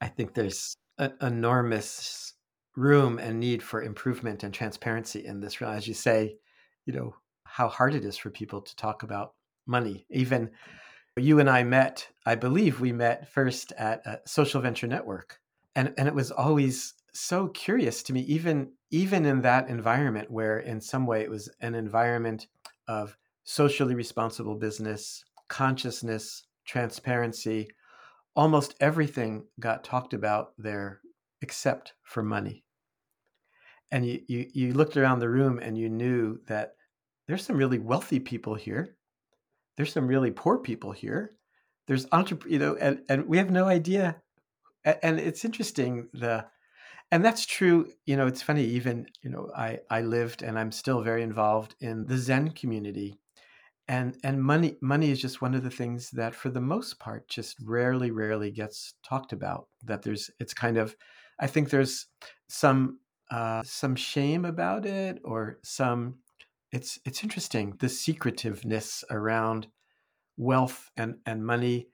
I 0.01 0.09
think 0.09 0.33
there's 0.33 0.75
enormous 1.21 2.33
room 2.75 3.19
and 3.19 3.39
need 3.39 3.63
for 3.63 3.81
improvement 3.81 4.43
and 4.43 4.53
transparency 4.53 5.25
in 5.25 5.39
this. 5.39 5.61
As 5.61 5.87
you 5.87 5.93
say, 5.93 6.35
you 6.85 6.93
know, 6.93 7.15
how 7.53 7.67
hard 7.67 7.93
it 7.93 8.03
is 8.03 8.17
for 8.17 8.31
people 8.31 8.59
to 8.59 8.75
talk 8.75 9.03
about 9.03 9.35
money. 9.67 10.07
Even 10.09 10.49
you 11.15 11.39
and 11.39 11.47
I 11.47 11.61
met, 11.61 12.07
I 12.25 12.33
believe 12.33 12.79
we 12.79 12.91
met 12.91 13.29
first 13.29 13.71
at 13.73 14.03
a 14.07 14.21
social 14.25 14.59
venture 14.59 14.87
network. 14.87 15.39
And, 15.75 15.93
and 15.99 16.07
it 16.07 16.15
was 16.15 16.31
always 16.31 16.95
so 17.13 17.49
curious 17.49 18.01
to 18.01 18.13
me 18.13 18.21
even 18.21 18.71
even 18.89 19.23
in 19.27 19.41
that 19.41 19.69
environment 19.69 20.31
where 20.31 20.57
in 20.57 20.81
some 20.81 21.05
way 21.05 21.21
it 21.21 21.29
was 21.29 21.47
an 21.61 21.75
environment 21.75 22.47
of 22.87 23.15
socially 23.43 23.93
responsible 23.93 24.55
business 24.55 25.23
consciousness 25.47 26.47
transparency 26.65 27.67
almost 28.35 28.73
everything 28.79 29.45
got 29.59 29.83
talked 29.83 30.15
about 30.15 30.53
there 30.57 31.01
except 31.43 31.93
for 32.01 32.23
money 32.23 32.63
and 33.91 34.07
you, 34.07 34.19
you 34.27 34.47
you 34.51 34.73
looked 34.73 34.97
around 34.97 35.19
the 35.19 35.29
room 35.29 35.59
and 35.61 35.77
you 35.77 35.87
knew 35.87 36.39
that 36.47 36.73
there's 37.27 37.45
some 37.45 37.57
really 37.57 37.79
wealthy 37.79 38.19
people 38.19 38.55
here. 38.55 38.95
There's 39.77 39.93
some 39.93 40.07
really 40.07 40.31
poor 40.31 40.59
people 40.59 40.91
here. 40.91 41.35
There's 41.87 42.07
entrepreneur 42.11 42.53
you 42.53 42.59
know 42.59 42.75
and, 42.75 43.01
and 43.09 43.27
we 43.27 43.37
have 43.37 43.51
no 43.51 43.65
idea 43.65 44.21
and 44.85 45.19
it's 45.19 45.45
interesting 45.45 46.09
the 46.13 46.45
and 47.11 47.23
that's 47.23 47.45
true 47.45 47.91
you 48.05 48.17
know 48.17 48.27
it's 48.27 48.41
funny 48.41 48.63
even 48.63 49.05
you 49.21 49.29
know 49.29 49.49
i 49.55 49.79
i 49.89 50.01
lived 50.01 50.41
and 50.41 50.57
i'm 50.59 50.71
still 50.71 51.01
very 51.01 51.23
involved 51.23 51.75
in 51.79 52.05
the 52.07 52.17
zen 52.17 52.51
community 52.51 53.19
and 53.87 54.17
and 54.23 54.41
money 54.41 54.77
money 54.81 55.11
is 55.11 55.21
just 55.21 55.41
one 55.41 55.53
of 55.53 55.63
the 55.63 55.69
things 55.69 56.09
that 56.11 56.35
for 56.35 56.49
the 56.49 56.61
most 56.61 56.99
part 56.99 57.27
just 57.27 57.57
rarely 57.63 58.11
rarely 58.11 58.51
gets 58.51 58.93
talked 59.03 59.33
about 59.33 59.67
that 59.83 60.01
there's 60.01 60.29
it's 60.39 60.53
kind 60.53 60.77
of 60.77 60.95
i 61.39 61.47
think 61.47 61.69
there's 61.69 62.07
some 62.49 62.99
uh 63.31 63.61
some 63.63 63.95
shame 63.95 64.45
about 64.45 64.85
it 64.85 65.19
or 65.23 65.59
some 65.63 66.15
it's 66.73 66.99
it's 67.05 67.23
interesting 67.23 67.75
the 67.79 67.87
secretiveness 67.87 69.03
around 69.09 69.67
wealth 70.35 70.91
and 70.97 71.15
and 71.25 71.45
money 71.45 71.87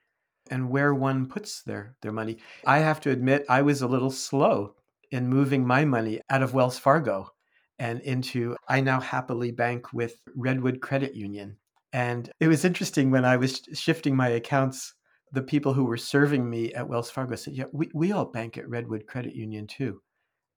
and 0.49 0.69
where 0.69 0.95
one 0.95 1.27
puts 1.27 1.61
their 1.63 1.95
their 2.01 2.11
money 2.11 2.37
i 2.65 2.79
have 2.79 2.99
to 2.99 3.11
admit 3.11 3.45
i 3.49 3.61
was 3.61 3.81
a 3.81 3.87
little 3.87 4.11
slow 4.11 4.73
in 5.11 5.27
moving 5.27 5.65
my 5.65 5.85
money 5.85 6.21
out 6.29 6.43
of 6.43 6.53
Wells 6.53 6.77
Fargo 6.77 7.31
and 7.79 8.01
into, 8.01 8.55
I 8.67 8.81
now 8.81 8.99
happily 8.99 9.51
bank 9.51 9.93
with 9.93 10.15
Redwood 10.35 10.81
Credit 10.81 11.15
Union. 11.15 11.57
And 11.93 12.31
it 12.39 12.47
was 12.47 12.65
interesting 12.65 13.09
when 13.09 13.25
I 13.25 13.37
was 13.37 13.61
shifting 13.73 14.15
my 14.15 14.29
accounts, 14.29 14.93
the 15.31 15.41
people 15.41 15.73
who 15.73 15.85
were 15.85 15.97
serving 15.97 16.47
me 16.47 16.73
at 16.73 16.87
Wells 16.87 17.09
Fargo 17.09 17.35
said, 17.35 17.53
Yeah, 17.55 17.65
we, 17.71 17.89
we 17.93 18.11
all 18.11 18.25
bank 18.25 18.57
at 18.57 18.69
Redwood 18.69 19.07
Credit 19.07 19.33
Union 19.33 19.65
too. 19.65 20.01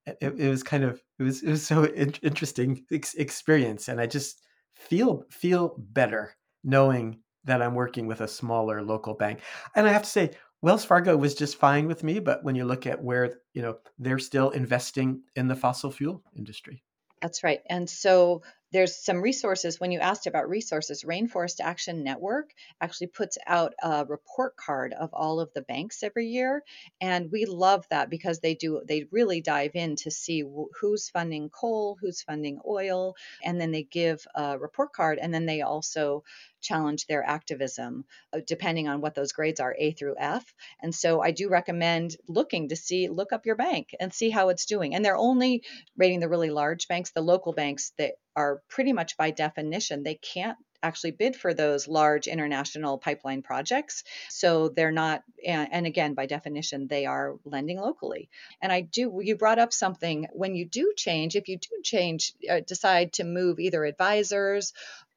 It, 0.05 0.17
it 0.21 0.49
was 0.49 0.63
kind 0.63 0.83
of, 0.83 1.01
it 1.19 1.23
was, 1.23 1.43
it 1.43 1.49
was 1.49 1.65
so 1.65 1.85
in- 1.85 2.15
interesting 2.21 2.85
ex- 2.91 3.15
experience. 3.15 3.87
And 3.87 4.01
I 4.01 4.07
just 4.07 4.41
feel, 4.73 5.25
feel 5.29 5.75
better 5.77 6.35
knowing 6.63 7.19
that 7.45 7.61
I'm 7.61 7.75
working 7.75 8.07
with 8.07 8.21
a 8.21 8.27
smaller 8.27 8.81
local 8.81 9.13
bank. 9.13 9.39
And 9.75 9.87
I 9.87 9.91
have 9.91 10.03
to 10.03 10.09
say, 10.09 10.31
Wells 10.61 10.85
Fargo 10.85 11.17
was 11.17 11.35
just 11.35 11.57
fine 11.57 11.87
with 11.87 12.03
me, 12.03 12.19
but 12.19 12.43
when 12.43 12.55
you 12.55 12.63
look 12.63 12.87
at 12.87 13.03
where, 13.03 13.39
you 13.53 13.61
know, 13.61 13.77
they're 13.99 14.19
still 14.19 14.49
investing 14.51 15.21
in 15.35 15.49
the 15.49 15.55
fossil 15.55 15.91
fuel 15.91 16.23
industry. 16.37 16.83
That's 17.21 17.43
right. 17.43 17.59
And 17.69 17.89
so 17.89 18.43
there's 18.73 18.95
some 18.97 19.21
resources 19.21 19.79
when 19.79 19.91
you 19.91 19.99
asked 19.99 20.25
about 20.27 20.49
resources 20.49 21.03
rainforest 21.03 21.59
action 21.61 22.03
network 22.03 22.49
actually 22.81 23.07
puts 23.07 23.37
out 23.45 23.73
a 23.83 24.03
report 24.05 24.57
card 24.57 24.93
of 24.93 25.11
all 25.13 25.39
of 25.39 25.53
the 25.53 25.61
banks 25.61 26.01
every 26.01 26.27
year 26.27 26.63
and 26.99 27.31
we 27.31 27.45
love 27.45 27.85
that 27.89 28.09
because 28.09 28.39
they 28.39 28.55
do 28.55 28.81
they 28.85 29.05
really 29.11 29.39
dive 29.41 29.71
in 29.75 29.95
to 29.95 30.09
see 30.09 30.43
who's 30.81 31.07
funding 31.09 31.49
coal 31.49 31.97
who's 32.01 32.23
funding 32.23 32.59
oil 32.67 33.15
and 33.43 33.61
then 33.61 33.71
they 33.71 33.83
give 33.83 34.25
a 34.35 34.57
report 34.57 34.91
card 34.91 35.19
and 35.21 35.33
then 35.33 35.45
they 35.45 35.61
also 35.61 36.23
challenge 36.63 37.05
their 37.05 37.23
activism 37.23 38.05
uh, 38.33 38.39
depending 38.47 38.87
on 38.87 39.01
what 39.01 39.13
those 39.13 39.33
grades 39.33 39.59
are 39.59 39.75
a 39.77 39.91
through 39.91 40.15
f 40.17 40.45
and 40.81 40.95
so 40.95 41.21
i 41.21 41.31
do 41.31 41.49
recommend 41.49 42.15
looking 42.27 42.69
to 42.69 42.75
see 42.75 43.09
look 43.09 43.31
up 43.33 43.45
your 43.45 43.55
bank 43.55 43.89
and 43.99 44.13
see 44.13 44.29
how 44.29 44.49
it's 44.49 44.65
doing 44.65 44.95
and 44.95 45.05
they're 45.05 45.17
only 45.17 45.63
rating 45.97 46.19
the 46.19 46.29
really 46.29 46.49
large 46.49 46.87
banks 46.87 47.11
the 47.11 47.21
local 47.21 47.53
banks 47.53 47.91
that 47.97 48.13
are 48.35 48.61
pretty 48.69 48.93
much 48.93 49.17
by 49.17 49.31
definition, 49.31 50.03
they 50.03 50.15
can't 50.15 50.57
actually 50.81 51.11
bid 51.11 51.35
for 51.35 51.53
those 51.53 51.87
large 51.87 52.27
international 52.27 52.97
pipeline 52.97 53.41
projects. 53.41 54.03
So 54.29 54.67
they're 54.67 54.91
not, 54.91 55.23
and 55.45 55.85
again, 55.85 56.13
by 56.13 56.25
definition, 56.25 56.87
they 56.87 57.05
are 57.05 57.35
lending 57.45 57.79
locally. 57.79 58.29
And 58.61 58.71
I 58.71 58.81
do, 58.81 59.19
you 59.23 59.37
brought 59.37 59.59
up 59.59 59.71
something 59.71 60.27
when 60.33 60.55
you 60.55 60.65
do 60.65 60.93
change, 60.97 61.37
if 61.37 61.47
you 61.47 61.57
do 61.57 61.69
change, 61.83 62.33
uh, 62.49 62.59
decide 62.67 63.13
to 63.13 63.23
move 63.23 63.59
either 63.59 63.85
advisors, 63.85 64.73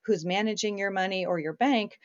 who's 0.06 0.24
managing 0.24 0.78
your 0.78 0.90
money, 0.90 1.26
or 1.26 1.38
your 1.38 1.52
bank, 1.52 1.98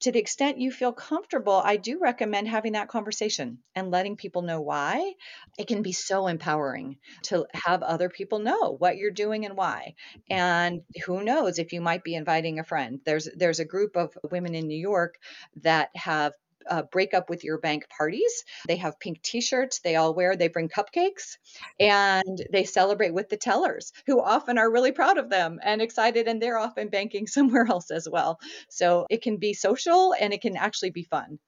to 0.00 0.12
the 0.12 0.18
extent 0.18 0.58
you 0.58 0.70
feel 0.72 0.92
comfortable, 0.92 1.60
I 1.62 1.76
do 1.76 1.98
recommend 2.00 2.48
having 2.48 2.72
that 2.72 2.88
conversation 2.88 3.58
and 3.74 3.90
letting 3.90 4.16
people 4.16 4.42
know 4.42 4.60
why. 4.60 5.12
It 5.58 5.66
can 5.66 5.82
be 5.82 5.92
so 5.92 6.26
empowering 6.26 6.96
to 7.24 7.46
have 7.52 7.82
other 7.82 8.08
people 8.08 8.38
know 8.38 8.76
what 8.78 8.96
you're 8.96 9.10
doing 9.10 9.44
and 9.44 9.56
why. 9.56 9.94
And 10.30 10.80
who 11.04 11.22
knows 11.22 11.58
if 11.58 11.72
you 11.72 11.82
might 11.82 12.02
be 12.02 12.14
inviting 12.14 12.58
a 12.58 12.64
friend. 12.64 13.00
There's 13.04 13.28
there's 13.36 13.60
a 13.60 13.64
group 13.64 13.96
of 13.96 14.16
women 14.30 14.54
in 14.54 14.68
New 14.68 14.78
York 14.78 15.18
that 15.62 15.90
have 15.94 16.32
uh, 16.68 16.82
break 16.82 17.14
up 17.14 17.30
with 17.30 17.44
your 17.44 17.58
bank 17.58 17.88
parties. 17.88 18.44
They 18.66 18.76
have 18.76 19.00
pink 19.00 19.22
t 19.22 19.40
shirts 19.40 19.80
they 19.80 19.96
all 19.96 20.14
wear, 20.14 20.36
they 20.36 20.48
bring 20.48 20.68
cupcakes, 20.68 21.36
and 21.78 22.42
they 22.52 22.64
celebrate 22.64 23.14
with 23.14 23.28
the 23.28 23.36
tellers, 23.36 23.92
who 24.06 24.20
often 24.20 24.58
are 24.58 24.70
really 24.70 24.92
proud 24.92 25.18
of 25.18 25.30
them 25.30 25.58
and 25.62 25.80
excited, 25.80 26.28
and 26.28 26.40
they're 26.40 26.58
often 26.58 26.88
banking 26.88 27.26
somewhere 27.26 27.66
else 27.68 27.90
as 27.90 28.08
well. 28.10 28.38
So 28.68 29.06
it 29.10 29.22
can 29.22 29.36
be 29.36 29.54
social 29.54 30.14
and 30.18 30.32
it 30.32 30.42
can 30.42 30.56
actually 30.56 30.90
be 30.90 31.04
fun. 31.04 31.38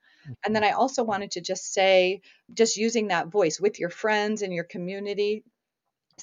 And 0.44 0.54
then 0.54 0.64
I 0.64 0.70
also 0.70 1.02
wanted 1.02 1.32
to 1.32 1.40
just 1.40 1.72
say, 1.72 2.20
just 2.54 2.76
using 2.76 3.08
that 3.08 3.28
voice 3.28 3.60
with 3.60 3.78
your 3.80 3.90
friends 3.90 4.42
and 4.42 4.52
your 4.52 4.64
community, 4.64 5.44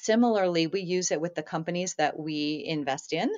Similarly, 0.02 0.66
we 0.66 0.80
use 0.80 1.10
it 1.10 1.20
with 1.20 1.34
the 1.34 1.42
companies 1.42 1.94
that 1.94 2.18
we 2.18 2.64
invest 2.66 3.12
in, 3.12 3.30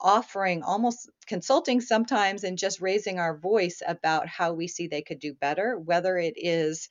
offering 0.00 0.62
almost 0.62 1.08
consulting 1.26 1.80
sometimes 1.80 2.44
and 2.44 2.58
just 2.58 2.80
raising 2.80 3.18
our 3.18 3.36
voice 3.38 3.82
about 3.86 4.28
how 4.28 4.52
we 4.52 4.68
see 4.68 4.86
they 4.86 5.02
could 5.02 5.18
do 5.18 5.32
better, 5.32 5.78
whether 5.78 6.18
it 6.18 6.34
is 6.36 6.88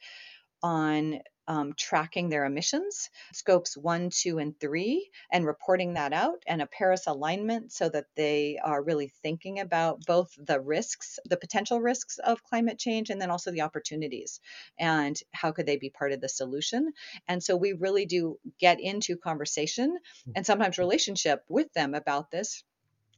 on 0.63 1.21
um, 1.49 1.73
tracking 1.73 2.29
their 2.29 2.45
emissions, 2.45 3.09
scopes 3.33 3.75
one, 3.75 4.11
two, 4.11 4.37
and 4.37 4.57
three, 4.59 5.09
and 5.31 5.45
reporting 5.45 5.95
that 5.95 6.13
out, 6.13 6.43
and 6.45 6.61
a 6.61 6.67
Paris 6.67 7.07
alignment 7.07 7.71
so 7.71 7.89
that 7.89 8.05
they 8.15 8.59
are 8.63 8.83
really 8.83 9.11
thinking 9.23 9.59
about 9.59 10.05
both 10.05 10.31
the 10.37 10.61
risks, 10.61 11.17
the 11.25 11.37
potential 11.37 11.81
risks 11.81 12.19
of 12.19 12.43
climate 12.43 12.77
change, 12.77 13.09
and 13.09 13.19
then 13.19 13.31
also 13.31 13.51
the 13.51 13.61
opportunities, 13.61 14.39
and 14.77 15.19
how 15.31 15.51
could 15.51 15.65
they 15.65 15.77
be 15.77 15.89
part 15.89 16.11
of 16.11 16.21
the 16.21 16.29
solution. 16.29 16.93
And 17.27 17.43
so 17.43 17.57
we 17.57 17.73
really 17.73 18.05
do 18.05 18.37
get 18.59 18.79
into 18.79 19.17
conversation 19.17 19.97
and 20.35 20.45
sometimes 20.45 20.77
relationship 20.77 21.43
with 21.49 21.73
them 21.73 21.95
about 21.95 22.29
this 22.29 22.63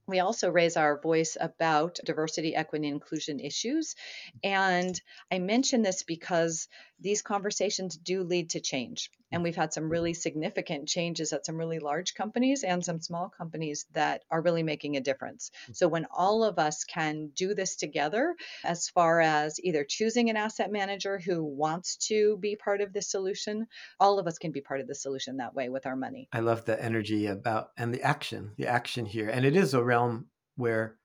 we 0.07 0.19
also 0.19 0.49
raise 0.49 0.77
our 0.77 0.99
voice 0.99 1.37
about 1.39 1.99
diversity, 2.03 2.55
equity, 2.55 2.87
and 2.87 2.95
inclusion 2.95 3.39
issues. 3.39 3.95
And 4.43 4.99
I 5.31 5.39
mention 5.39 5.83
this 5.83 6.03
because 6.03 6.67
these 7.01 7.21
conversations 7.21 7.97
do 7.97 8.23
lead 8.23 8.51
to 8.51 8.59
change. 8.59 9.09
And 9.31 9.43
we've 9.43 9.55
had 9.55 9.73
some 9.73 9.89
really 9.89 10.13
significant 10.13 10.87
changes 10.87 11.33
at 11.33 11.45
some 11.45 11.57
really 11.57 11.79
large 11.79 12.13
companies 12.13 12.63
and 12.63 12.83
some 12.83 13.01
small 13.01 13.29
companies 13.29 13.85
that 13.93 14.23
are 14.29 14.41
really 14.41 14.63
making 14.63 14.97
a 14.97 15.01
difference. 15.01 15.51
Mm-hmm. 15.63 15.73
So 15.73 15.87
when 15.87 16.05
all 16.11 16.43
of 16.43 16.59
us 16.59 16.83
can 16.83 17.31
do 17.33 17.53
this 17.53 17.75
together, 17.75 18.35
as 18.63 18.89
far 18.89 19.21
as 19.21 19.59
either 19.59 19.85
choosing 19.87 20.29
an 20.29 20.37
asset 20.37 20.71
manager 20.71 21.19
who 21.19 21.43
wants 21.43 21.97
to 22.07 22.37
be 22.37 22.55
part 22.55 22.81
of 22.81 22.93
the 22.93 23.01
solution, 23.01 23.67
all 23.99 24.19
of 24.19 24.27
us 24.27 24.37
can 24.37 24.51
be 24.51 24.61
part 24.61 24.81
of 24.81 24.87
the 24.87 24.95
solution 24.95 25.37
that 25.37 25.55
way 25.55 25.69
with 25.69 25.85
our 25.85 25.95
money. 25.95 26.27
I 26.31 26.41
love 26.41 26.65
the 26.65 26.81
energy 26.81 27.27
about 27.27 27.69
and 27.77 27.93
the 27.93 28.01
action, 28.01 28.51
the 28.57 28.67
action 28.67 29.05
here. 29.05 29.29
And 29.29 29.45
it 29.45 29.55
is 29.55 29.73
a 29.73 29.83
realm 29.83 30.27
where 30.55 30.97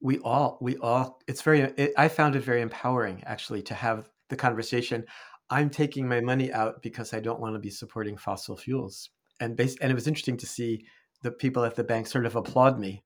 we 0.00 0.18
all 0.18 0.58
we 0.60 0.76
all 0.78 1.20
it's 1.26 1.42
very 1.42 1.60
it, 1.60 1.92
i 1.98 2.08
found 2.08 2.34
it 2.34 2.40
very 2.40 2.62
empowering 2.62 3.22
actually 3.26 3.60
to 3.60 3.74
have 3.74 4.08
the 4.30 4.36
conversation 4.36 5.04
i'm 5.50 5.70
taking 5.70 6.08
my 6.08 6.20
money 6.20 6.52
out 6.52 6.82
because 6.82 7.12
i 7.12 7.20
don't 7.20 7.40
want 7.40 7.54
to 7.54 7.60
be 7.60 7.70
supporting 7.70 8.16
fossil 8.16 8.56
fuels. 8.56 9.10
And 9.40 9.58
and 9.58 9.90
it 9.90 9.94
was 9.94 10.06
interesting 10.06 10.36
to 10.38 10.46
see 10.46 10.84
the 11.22 11.30
people 11.30 11.64
at 11.64 11.74
the 11.74 11.84
bank 11.84 12.06
sort 12.06 12.26
of 12.26 12.36
applaud 12.36 12.78
me. 12.78 13.02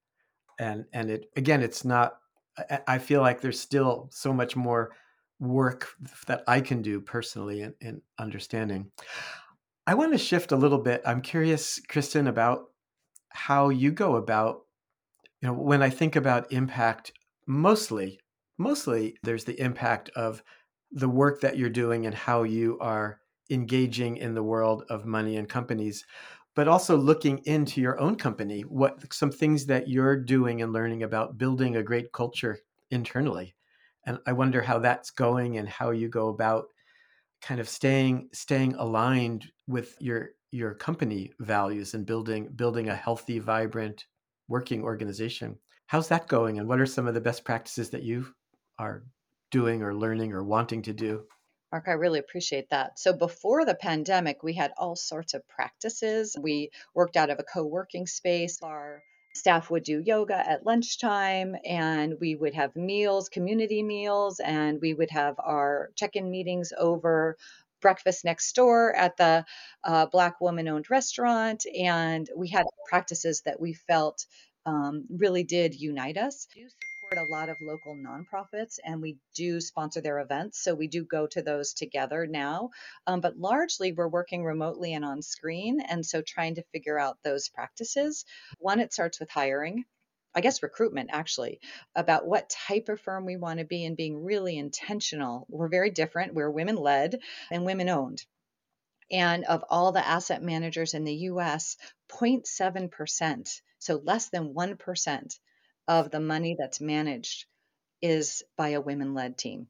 And 0.59 0.85
and 0.93 1.11
it 1.11 1.27
again 1.37 1.63
it's 1.63 1.85
not 1.85 2.19
i 2.87 2.99
feel 2.99 3.21
like 3.21 3.41
there's 3.41 3.59
still 3.59 4.09
so 4.13 4.33
much 4.33 4.55
more 4.55 4.93
work 5.41 5.89
that 6.29 6.45
i 6.47 6.61
can 6.61 6.83
do 6.83 7.01
personally 7.01 7.63
in, 7.63 7.75
in 7.81 8.03
understanding. 8.19 8.91
I 9.87 9.95
want 9.95 10.13
to 10.13 10.19
shift 10.19 10.53
a 10.53 10.57
little 10.57 10.79
bit. 10.79 11.03
I'm 11.05 11.21
curious 11.21 11.81
kristin 11.91 12.29
about 12.29 12.67
how 13.31 13.69
you 13.71 13.91
go 13.91 14.15
about 14.15 14.63
you 15.41 15.49
know 15.49 15.55
when 15.55 15.83
i 15.83 15.91
think 15.91 16.15
about 16.15 16.53
impact 16.53 17.13
mostly 17.47 18.21
mostly 18.57 19.17
there's 19.25 19.45
the 19.45 19.61
impact 19.61 20.09
of 20.11 20.43
the 20.93 21.09
work 21.09 21.41
that 21.41 21.57
you're 21.57 21.71
doing 21.71 22.07
and 22.07 22.15
how 22.15 22.43
you 22.43 22.79
are 22.81 23.21
engaging 23.51 24.17
in 24.17 24.35
the 24.35 24.43
world 24.43 24.85
of 24.89 25.05
money 25.05 25.37
and 25.37 25.49
companies 25.49 26.05
but 26.55 26.69
also 26.69 26.97
looking 26.97 27.39
into 27.45 27.81
your 27.81 27.99
own 28.01 28.17
company 28.17 28.63
what 28.63 29.13
some 29.13 29.31
things 29.31 29.67
that 29.67 29.89
you're 29.89 30.17
doing 30.17 30.63
and 30.63 30.73
learning 30.73 31.03
about 31.03 31.37
building 31.37 31.77
a 31.77 31.83
great 31.83 32.11
culture 32.13 32.59
internally 32.91 33.55
and 34.07 34.19
i 34.27 34.33
wonder 34.33 34.63
how 34.63 34.79
that's 34.79 35.11
going 35.11 35.59
and 35.59 35.69
how 35.69 35.91
you 35.91 36.09
go 36.09 36.29
about 36.29 36.67
kind 37.43 37.61
of 37.61 37.69
staying 37.69 38.29
staying 38.33 38.75
aligned 38.77 39.45
with 39.67 39.97
your 40.01 40.31
your 40.51 40.73
company 40.73 41.33
values 41.41 41.95
and 41.95 42.07
building 42.07 42.49
building 42.55 42.89
a 42.89 42.95
healthy 42.95 43.39
vibrant 43.39 44.07
working 44.49 44.83
organization. 44.83 45.59
How's 45.87 46.09
that 46.09 46.29
going? 46.29 46.59
And 46.59 46.69
what 46.69 46.81
are 46.81 46.87
some 46.87 47.07
of 47.07 47.15
the 47.15 47.21
best 47.21 47.45
practices 47.45 47.91
that 47.91 48.03
you 48.03 48.27
are 48.79 49.05
doing 49.55 49.85
or 49.85 49.95
learning 49.95 50.33
or 50.33 50.43
wanting 50.43 50.83
to 50.83 50.93
do? 50.93 51.23
Marc, 51.71 51.87
I 51.87 51.93
really 51.93 52.19
appreciate 52.19 52.71
that. 52.71 52.99
So 52.99 53.13
before 53.13 53.65
the 53.65 53.77
pandemic, 53.77 54.43
we 54.43 54.53
had 54.53 54.73
all 54.77 54.97
sorts 54.97 55.33
of 55.33 55.47
practices. 55.47 56.37
We 56.41 56.71
worked 56.93 57.17
out 57.17 57.31
of 57.31 57.39
a 57.39 57.45
co 57.45 57.65
working 57.65 58.09
space. 58.09 58.59
Our 58.63 59.05
staff 59.37 59.71
would 59.71 59.85
do 59.85 60.03
yoga 60.05 60.35
at 60.37 60.67
lunchtime, 60.67 61.55
and 61.65 62.15
we 62.21 62.35
would 62.35 62.55
have 62.55 62.75
meals, 62.75 63.29
community 63.29 63.85
meals, 63.85 64.41
and 64.41 64.81
we 64.81 64.93
would 64.93 65.11
have 65.11 65.37
our 65.39 65.91
check 65.95 66.17
in 66.17 66.33
meetings 66.33 66.73
over 66.77 67.37
breakfast 67.81 68.25
next 68.25 68.57
door 68.57 68.93
at 68.97 69.17
the 69.17 69.45
uh, 69.85 70.07
Black 70.07 70.41
woman 70.41 70.67
owned 70.67 70.91
restaurant. 70.91 71.65
And 71.79 72.29
we 72.37 72.49
had 72.49 72.65
practices 72.89 73.43
that 73.45 73.61
we 73.61 73.75
felt 73.75 74.27
um, 74.67 75.05
really 75.11 75.45
did 75.45 75.75
unite 75.75 76.17
us. 76.17 76.49
Support 77.05 77.29
a 77.29 77.31
lot 77.31 77.51
of 77.51 77.61
local 77.61 77.95
nonprofits 77.95 78.79
and 78.83 79.03
we 79.03 79.19
do 79.35 79.61
sponsor 79.61 80.01
their 80.01 80.21
events. 80.21 80.59
So 80.63 80.75
we 80.75 80.87
do 80.87 81.05
go 81.05 81.27
to 81.27 81.43
those 81.43 81.75
together 81.75 82.27
now. 82.27 82.71
Um, 83.07 83.21
but 83.21 83.37
largely 83.37 83.93
we're 83.93 84.09
working 84.09 84.43
remotely 84.43 84.95
and 84.95 85.05
on 85.05 85.21
screen. 85.21 85.83
And 85.83 86.07
so 86.07 86.23
trying 86.23 86.55
to 86.55 86.65
figure 86.73 86.99
out 86.99 87.19
those 87.23 87.51
practices. 87.51 88.25
One, 88.59 88.81
it 88.81 88.95
starts 88.95 89.21
with 89.21 89.29
hiring. 89.29 89.85
I 90.35 90.41
guess 90.41 90.63
recruitment 90.63 91.11
actually, 91.13 91.61
about 91.95 92.27
what 92.27 92.49
type 92.49 92.89
of 92.89 93.03
firm 93.03 93.27
we 93.27 93.37
want 93.37 93.59
to 93.59 93.67
be 93.67 93.85
and 93.85 93.99
being 93.99 94.25
really 94.25 94.57
intentional. 94.57 95.47
We're 95.51 95.69
very 95.69 95.91
different. 95.91 96.33
We're 96.33 96.51
women 96.51 96.77
led 96.77 97.21
and 97.51 97.67
women 97.67 97.91
owned. 97.91 98.25
And 99.11 99.45
of 99.45 99.63
all 99.69 99.93
the 99.93 100.07
asset 100.07 100.43
managers 100.43 100.95
in 100.95 101.05
the 101.05 101.15
US, 101.15 101.77
0.7%, 102.09 103.61
so 103.79 103.97
less 103.97 104.31
than 104.31 104.55
1% 104.55 105.39
of 105.89 106.11
the 106.11 106.21
money 106.21 106.57
that's 106.59 106.81
managed 106.81 107.47
is 108.03 108.43
by 108.57 108.71
a 108.71 108.81
women 108.81 109.15
led 109.15 109.39
team 109.39 109.69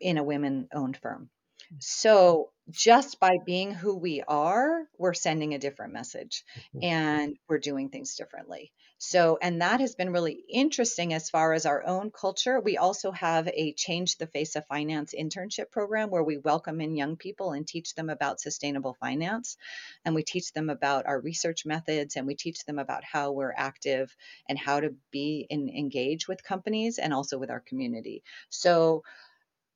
in 0.00 0.18
a 0.18 0.22
women 0.24 0.68
owned 0.72 0.96
firm. 0.96 1.28
Hmm. 1.68 1.76
So 1.80 2.50
just 2.70 3.20
by 3.20 3.38
being 3.44 3.72
who 3.72 3.96
we 3.96 4.22
are, 4.26 4.84
we're 4.96 5.14
sending 5.14 5.54
a 5.54 5.58
different 5.58 5.92
message 5.92 6.44
mm-hmm. 6.74 6.84
and 6.84 7.36
we're 7.48 7.58
doing 7.58 7.90
things 7.90 8.14
differently. 8.14 8.72
So, 8.96 9.38
and 9.42 9.60
that 9.60 9.80
has 9.80 9.94
been 9.94 10.12
really 10.12 10.42
interesting 10.48 11.12
as 11.12 11.28
far 11.28 11.52
as 11.52 11.66
our 11.66 11.84
own 11.84 12.10
culture. 12.10 12.58
We 12.58 12.78
also 12.78 13.12
have 13.12 13.48
a 13.48 13.74
Change 13.74 14.16
the 14.16 14.26
Face 14.26 14.56
of 14.56 14.66
Finance 14.66 15.14
internship 15.18 15.70
program 15.70 16.08
where 16.08 16.22
we 16.22 16.38
welcome 16.38 16.80
in 16.80 16.96
young 16.96 17.16
people 17.16 17.52
and 17.52 17.66
teach 17.66 17.94
them 17.94 18.08
about 18.08 18.40
sustainable 18.40 18.96
finance. 18.98 19.58
And 20.06 20.14
we 20.14 20.22
teach 20.22 20.52
them 20.52 20.70
about 20.70 21.04
our 21.06 21.20
research 21.20 21.66
methods 21.66 22.16
and 22.16 22.26
we 22.26 22.34
teach 22.34 22.64
them 22.64 22.78
about 22.78 23.04
how 23.04 23.32
we're 23.32 23.54
active 23.54 24.16
and 24.48 24.58
how 24.58 24.80
to 24.80 24.94
be 25.10 25.46
in, 25.50 25.68
engage 25.68 26.26
with 26.26 26.42
companies 26.42 26.98
and 26.98 27.12
also 27.12 27.36
with 27.36 27.50
our 27.50 27.60
community. 27.60 28.22
So, 28.48 29.02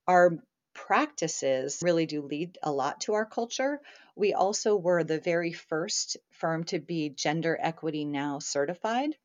our 0.07 0.38
practices 0.86 1.80
really 1.82 2.06
do 2.06 2.22
lead 2.22 2.56
a 2.62 2.70
lot 2.70 3.00
to 3.00 3.14
our 3.14 3.26
culture. 3.26 3.80
We 4.14 4.32
also 4.32 4.76
were 4.76 5.02
the 5.02 5.18
very 5.18 5.52
first 5.52 6.16
firm 6.30 6.64
to 6.64 6.78
be 6.78 7.10
Gender 7.10 7.58
Equity 7.60 8.04
Now 8.04 8.38
certified. 8.38 9.16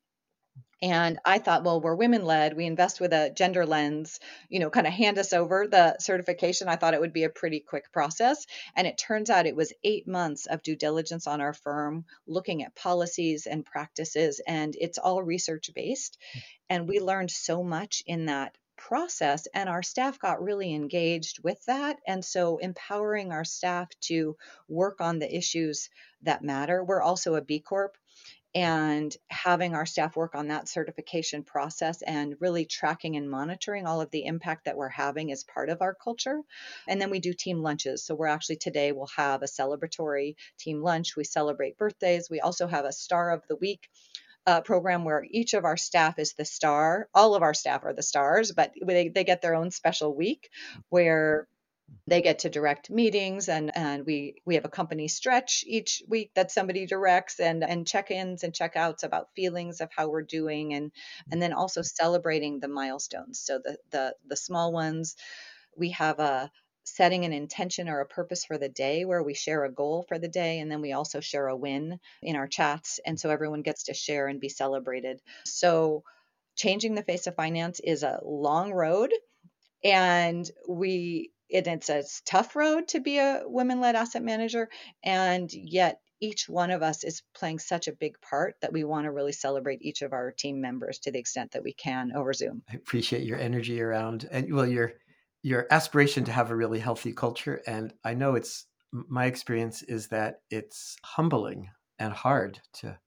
And 0.81 1.19
I 1.23 1.37
thought, 1.37 1.63
well, 1.63 1.79
we're 1.79 1.95
women 1.95 2.25
led. 2.25 2.57
We 2.57 2.65
invest 2.65 2.99
with 2.99 3.13
a 3.13 3.29
gender 3.29 3.65
lens, 3.65 4.19
you 4.49 4.59
know, 4.59 4.69
kind 4.69 4.85
of 4.85 4.93
hand 4.93 5.17
us 5.17 5.31
over 5.31 5.67
the 5.67 5.95
certification. 5.99 6.67
I 6.67 6.75
thought 6.75 6.93
it 6.93 6.99
would 6.99 7.13
be 7.13 7.23
a 7.23 7.29
pretty 7.29 7.61
quick 7.61 7.91
process. 7.93 8.45
And 8.75 8.85
it 8.85 8.97
turns 8.97 9.29
out 9.29 9.45
it 9.45 9.55
was 9.55 9.71
eight 9.83 10.07
months 10.07 10.47
of 10.47 10.63
due 10.63 10.75
diligence 10.75 11.27
on 11.27 11.39
our 11.39 11.53
firm, 11.53 12.03
looking 12.27 12.63
at 12.63 12.75
policies 12.75 13.45
and 13.45 13.65
practices. 13.65 14.41
And 14.45 14.75
it's 14.77 14.97
all 14.97 15.23
research 15.23 15.69
based. 15.73 16.17
Hmm. 16.33 16.39
And 16.69 16.87
we 16.89 16.99
learned 16.99 17.31
so 17.31 17.63
much 17.63 18.03
in 18.05 18.25
that 18.25 18.57
process 18.87 19.47
and 19.53 19.69
our 19.69 19.81
staff 19.81 20.19
got 20.19 20.43
really 20.43 20.73
engaged 20.73 21.41
with 21.41 21.63
that 21.67 21.97
and 22.05 22.23
so 22.23 22.57
empowering 22.57 23.31
our 23.31 23.45
staff 23.45 23.87
to 24.01 24.35
work 24.67 24.99
on 24.99 25.19
the 25.19 25.35
issues 25.35 25.89
that 26.23 26.43
matter 26.43 26.83
we're 26.83 27.01
also 27.01 27.35
a 27.35 27.41
b 27.41 27.61
corp 27.61 27.95
and 28.55 29.15
having 29.29 29.73
our 29.73 29.85
staff 29.85 30.15
work 30.15 30.35
on 30.35 30.49
that 30.49 30.67
certification 30.67 31.43
process 31.43 32.01
and 32.03 32.35
really 32.39 32.65
tracking 32.65 33.15
and 33.15 33.29
monitoring 33.29 33.87
all 33.87 33.99
of 33.99 34.11
the 34.11 34.25
impact 34.25 34.65
that 34.65 34.77
we're 34.77 34.89
having 34.89 35.31
as 35.31 35.43
part 35.43 35.69
of 35.69 35.81
our 35.81 35.95
culture. 35.95 36.39
And 36.87 37.01
then 37.01 37.09
we 37.09 37.19
do 37.19 37.33
team 37.33 37.63
lunches. 37.63 38.05
So 38.05 38.13
we're 38.13 38.27
actually 38.27 38.57
today 38.57 38.91
we'll 38.91 39.09
have 39.17 39.41
a 39.41 39.47
celebratory 39.47 40.35
team 40.59 40.83
lunch. 40.83 41.15
We 41.17 41.23
celebrate 41.23 41.79
birthdays. 41.79 42.29
We 42.29 42.41
also 42.41 42.67
have 42.67 42.85
a 42.85 42.91
star 42.91 43.31
of 43.31 43.41
the 43.49 43.55
week 43.55 43.89
uh, 44.45 44.61
program 44.61 45.05
where 45.05 45.25
each 45.29 45.53
of 45.53 45.65
our 45.65 45.77
staff 45.77 46.19
is 46.19 46.33
the 46.33 46.45
star. 46.45 47.07
All 47.13 47.35
of 47.35 47.43
our 47.43 47.53
staff 47.53 47.83
are 47.83 47.93
the 47.93 48.03
stars, 48.03 48.51
but 48.51 48.73
they, 48.85 49.09
they 49.09 49.23
get 49.23 49.41
their 49.41 49.55
own 49.55 49.71
special 49.71 50.15
week 50.15 50.49
where 50.89 51.47
they 52.07 52.21
get 52.21 52.39
to 52.39 52.49
direct 52.49 52.89
meetings 52.89 53.49
and 53.49 53.75
and 53.75 54.05
we 54.05 54.35
we 54.45 54.55
have 54.55 54.65
a 54.65 54.69
company 54.69 55.07
stretch 55.07 55.63
each 55.67 56.01
week 56.07 56.31
that 56.33 56.51
somebody 56.51 56.85
directs 56.85 57.39
and 57.39 57.63
and 57.63 57.87
check-ins 57.87 58.43
and 58.43 58.53
check-outs 58.53 59.03
about 59.03 59.29
feelings 59.35 59.79
of 59.79 59.89
how 59.95 60.07
we're 60.07 60.23
doing 60.23 60.73
and 60.73 60.91
and 61.31 61.41
then 61.41 61.53
also 61.53 61.81
celebrating 61.81 62.59
the 62.59 62.67
milestones 62.67 63.39
so 63.39 63.59
the 63.63 63.77
the 63.91 64.15
the 64.27 64.35
small 64.35 64.71
ones 64.71 65.15
we 65.77 65.89
have 65.89 66.19
a 66.19 66.51
setting 66.83 67.25
an 67.25 67.33
intention 67.33 67.89
or 67.89 68.01
a 68.01 68.05
purpose 68.05 68.45
for 68.45 68.57
the 68.57 68.69
day 68.69 69.05
where 69.05 69.23
we 69.23 69.33
share 69.33 69.63
a 69.63 69.71
goal 69.71 70.05
for 70.07 70.19
the 70.19 70.27
day 70.27 70.59
and 70.59 70.71
then 70.71 70.81
we 70.81 70.93
also 70.93 71.19
share 71.19 71.47
a 71.47 71.55
win 71.55 71.99
in 72.21 72.35
our 72.35 72.47
chats 72.47 72.99
and 73.05 73.19
so 73.19 73.29
everyone 73.29 73.61
gets 73.61 73.83
to 73.83 73.93
share 73.93 74.27
and 74.27 74.39
be 74.39 74.49
celebrated. 74.49 75.21
So 75.45 76.03
changing 76.55 76.95
the 76.95 77.03
face 77.03 77.27
of 77.27 77.35
finance 77.35 77.79
is 77.79 78.03
a 78.03 78.19
long 78.23 78.73
road 78.73 79.11
and 79.83 80.49
we 80.67 81.31
it, 81.49 81.67
it's 81.67 81.89
a 81.89 82.03
tough 82.25 82.55
road 82.55 82.87
to 82.89 82.99
be 82.99 83.19
a 83.19 83.43
women-led 83.45 83.95
asset 83.95 84.23
manager 84.23 84.69
and 85.03 85.51
yet 85.53 85.99
each 86.19 86.47
one 86.47 86.71
of 86.71 86.81
us 86.81 87.03
is 87.03 87.21
playing 87.35 87.59
such 87.59 87.89
a 87.89 87.91
big 87.91 88.15
part 88.21 88.55
that 88.61 88.71
we 88.71 88.85
want 88.85 89.05
to 89.05 89.11
really 89.11 89.33
celebrate 89.33 89.81
each 89.81 90.01
of 90.01 90.13
our 90.13 90.31
team 90.31 90.61
members 90.61 90.99
to 90.99 91.11
the 91.11 91.19
extent 91.19 91.51
that 91.51 91.63
we 91.63 91.73
can 91.73 92.13
over 92.15 92.31
zoom. 92.31 92.63
I 92.71 92.75
appreciate 92.75 93.23
your 93.23 93.37
energy 93.37 93.81
around 93.81 94.27
and 94.31 94.53
well 94.53 94.65
your 94.65 94.93
your 95.43 95.67
aspiration 95.71 96.23
to 96.25 96.31
have 96.31 96.51
a 96.51 96.55
really 96.55 96.79
healthy 96.79 97.13
culture 97.13 97.61
and 97.67 97.93
i 98.03 98.13
know 98.13 98.35
it's 98.35 98.67
my 98.91 99.25
experience 99.25 99.81
is 99.83 100.07
that 100.07 100.41
it's 100.49 100.97
humbling 101.03 101.69
and 101.99 102.13
hard 102.13 102.59
to 102.73 102.97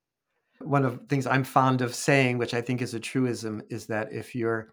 One 0.61 0.85
of 0.85 1.01
the 1.01 1.07
things 1.07 1.27
I'm 1.27 1.45
fond 1.45 1.83
of 1.83 1.95
saying, 1.95 2.39
which 2.39 2.55
I 2.55 2.63
think 2.63 2.83
is 2.83 2.95
a 2.95 3.01
truism, 3.01 3.63
is 3.71 3.87
that 3.89 4.13
if 4.13 4.35
you're 4.35 4.71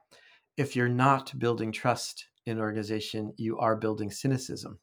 if 0.58 0.76
you're 0.76 0.90
not 0.90 1.38
building 1.40 1.72
trust 1.72 2.28
in 2.46 2.58
an 2.58 2.64
organization, 2.64 3.34
you 3.38 3.60
are 3.60 3.76
building 3.76 4.12
cynicism. 4.12 4.80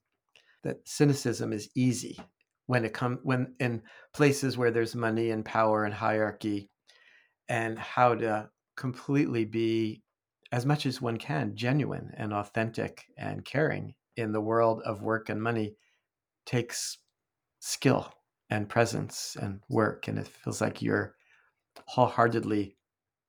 That 0.65 0.79
cynicism 0.87 1.53
is 1.53 1.71
easy 1.75 2.19
when 2.67 2.85
it 2.85 2.93
comes 2.95 3.19
when 3.23 3.55
in 3.61 3.83
places 4.13 4.59
where 4.59 4.71
there's 4.71 4.95
money 4.95 5.31
and 5.31 5.45
power 5.45 5.85
and 5.85 5.95
hierarchy, 5.95 6.71
and 7.49 7.79
how 7.79 8.15
to 8.17 8.51
completely 8.77 9.45
be 9.47 10.03
as 10.53 10.67
much 10.67 10.87
as 10.87 11.01
one 11.01 11.17
can 11.17 11.55
genuine 11.55 12.13
and 12.17 12.33
authentic 12.33 13.05
and 13.17 13.45
caring 13.45 13.95
in 14.17 14.33
the 14.33 14.41
world 14.41 14.83
of 14.85 15.03
work 15.03 15.29
and 15.29 15.43
money 15.43 15.77
takes 16.45 16.99
skill 17.61 18.13
and 18.49 18.69
presence 18.69 19.37
and 19.41 19.61
work 19.69 20.09
and 20.09 20.19
it 20.19 20.27
feels 20.27 20.61
like 20.61 20.83
you're 20.83 21.15
wholeheartedly 21.87 22.77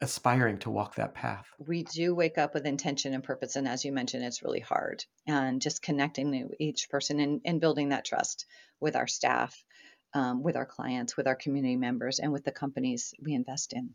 aspiring 0.02 0.58
to 0.58 0.72
walk 0.72 0.96
that 0.96 1.14
path. 1.14 1.46
We 1.60 1.84
do 1.84 2.16
wake 2.16 2.40
up 2.40 2.56
with 2.56 2.66
intention 2.66 3.14
and 3.14 3.24
purpose 3.24 3.56
and 3.56 3.68
as 3.68 3.86
you 3.86 3.92
mentioned 3.92 4.24
it's 4.24 4.42
really 4.42 4.60
hard 4.60 5.06
and 5.28 5.62
just 5.62 5.84
connecting 5.84 6.50
each 6.60 6.90
person 6.90 7.20
and, 7.20 7.42
and 7.46 7.62
building 7.62 7.90
that 7.90 8.06
trust 8.06 8.48
with 8.80 8.96
our 8.96 9.08
staff 9.08 9.64
um, 10.14 10.44
with 10.44 10.56
our 10.56 10.66
clients, 10.66 11.16
with 11.18 11.28
our 11.28 11.36
community 11.36 11.76
members, 11.76 12.20
and 12.20 12.32
with 12.32 12.44
the 12.44 12.52
companies 12.52 13.14
we 13.22 13.34
invest 13.34 13.74
in. 13.74 13.90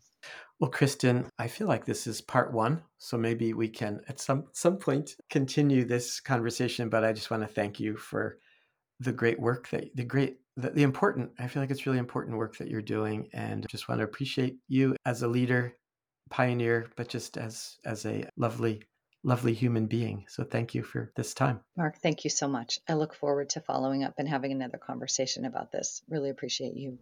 Well, 0.59 0.71
Kristin, 0.71 1.29
I 1.37 1.47
feel 1.47 1.67
like 1.67 1.85
this 1.85 2.07
is 2.07 2.21
part 2.21 2.53
one, 2.53 2.81
so 2.97 3.17
maybe 3.17 3.53
we 3.53 3.69
can 3.69 4.01
at 4.07 4.19
some 4.19 4.45
some 4.53 4.77
point 4.77 5.15
continue 5.29 5.85
this 5.85 6.19
conversation. 6.19 6.89
But 6.89 7.03
I 7.03 7.13
just 7.13 7.29
want 7.29 7.43
to 7.43 7.47
thank 7.47 7.79
you 7.79 7.97
for 7.97 8.39
the 8.99 9.11
great 9.11 9.39
work 9.39 9.69
that 9.69 9.95
the 9.95 10.03
great 10.03 10.39
the, 10.55 10.71
the 10.71 10.83
important. 10.83 11.31
I 11.39 11.47
feel 11.47 11.61
like 11.61 11.71
it's 11.71 11.85
really 11.85 11.99
important 11.99 12.37
work 12.37 12.57
that 12.57 12.69
you're 12.69 12.81
doing, 12.81 13.29
and 13.33 13.65
just 13.69 13.87
want 13.87 13.99
to 13.99 14.05
appreciate 14.05 14.57
you 14.67 14.95
as 15.05 15.21
a 15.21 15.27
leader, 15.27 15.75
pioneer, 16.29 16.87
but 16.95 17.07
just 17.07 17.37
as 17.37 17.77
as 17.85 18.05
a 18.05 18.27
lovely 18.37 18.81
lovely 19.27 19.53
human 19.53 19.87
being. 19.87 20.25
So 20.29 20.45
thank 20.45 20.73
you 20.73 20.81
for 20.81 21.11
this 21.15 21.33
time. 21.33 21.59
Marc, 21.75 21.97
thank 21.97 22.23
you 22.23 22.29
so 22.29 22.47
much. 22.47 22.79
I 22.87 22.93
look 22.93 23.13
forward 23.13 23.49
to 23.51 23.59
following 23.59 24.03
up 24.03 24.13
and 24.17 24.27
having 24.27 24.53
another 24.53 24.77
conversation 24.77 25.43
about 25.43 25.71
this. 25.71 26.01
Really 26.09 26.29
appreciate 26.29 26.75
you. 26.75 26.97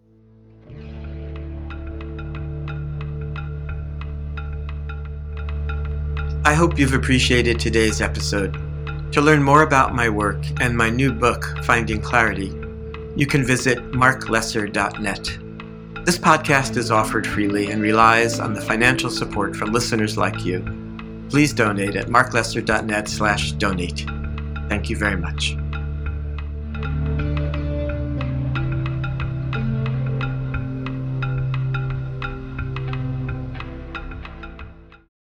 I 6.43 6.53
hope 6.53 6.79
you've 6.79 6.93
appreciated 6.93 7.59
today's 7.59 8.01
episode. 8.01 8.53
To 9.13 9.21
learn 9.21 9.43
more 9.43 9.61
about 9.61 9.93
my 9.93 10.09
work 10.09 10.43
and 10.59 10.75
my 10.75 10.89
new 10.89 11.13
book, 11.13 11.45
Finding 11.63 12.01
Clarity, 12.01 12.53
you 13.15 13.27
can 13.27 13.45
visit 13.45 13.77
marclesser.net. 13.91 16.05
This 16.05 16.17
podcast 16.17 16.75
is 16.75 16.91
offered 16.91 17.25
freely 17.25 17.71
and 17.71 17.81
relies 17.81 18.39
on 18.39 18.53
the 18.53 18.61
financial 18.61 19.09
support 19.09 19.55
from 19.55 19.71
listeners 19.71 20.17
like 20.17 20.43
you 20.43 20.84
please 21.29 21.53
donate 21.53 21.95
at 21.95 22.07
marclesser.net 22.07 23.07
slash 23.07 23.51
donate. 23.53 24.05
Thank 24.69 24.89
you 24.89 24.97
very 24.97 25.17
much. 25.17 25.55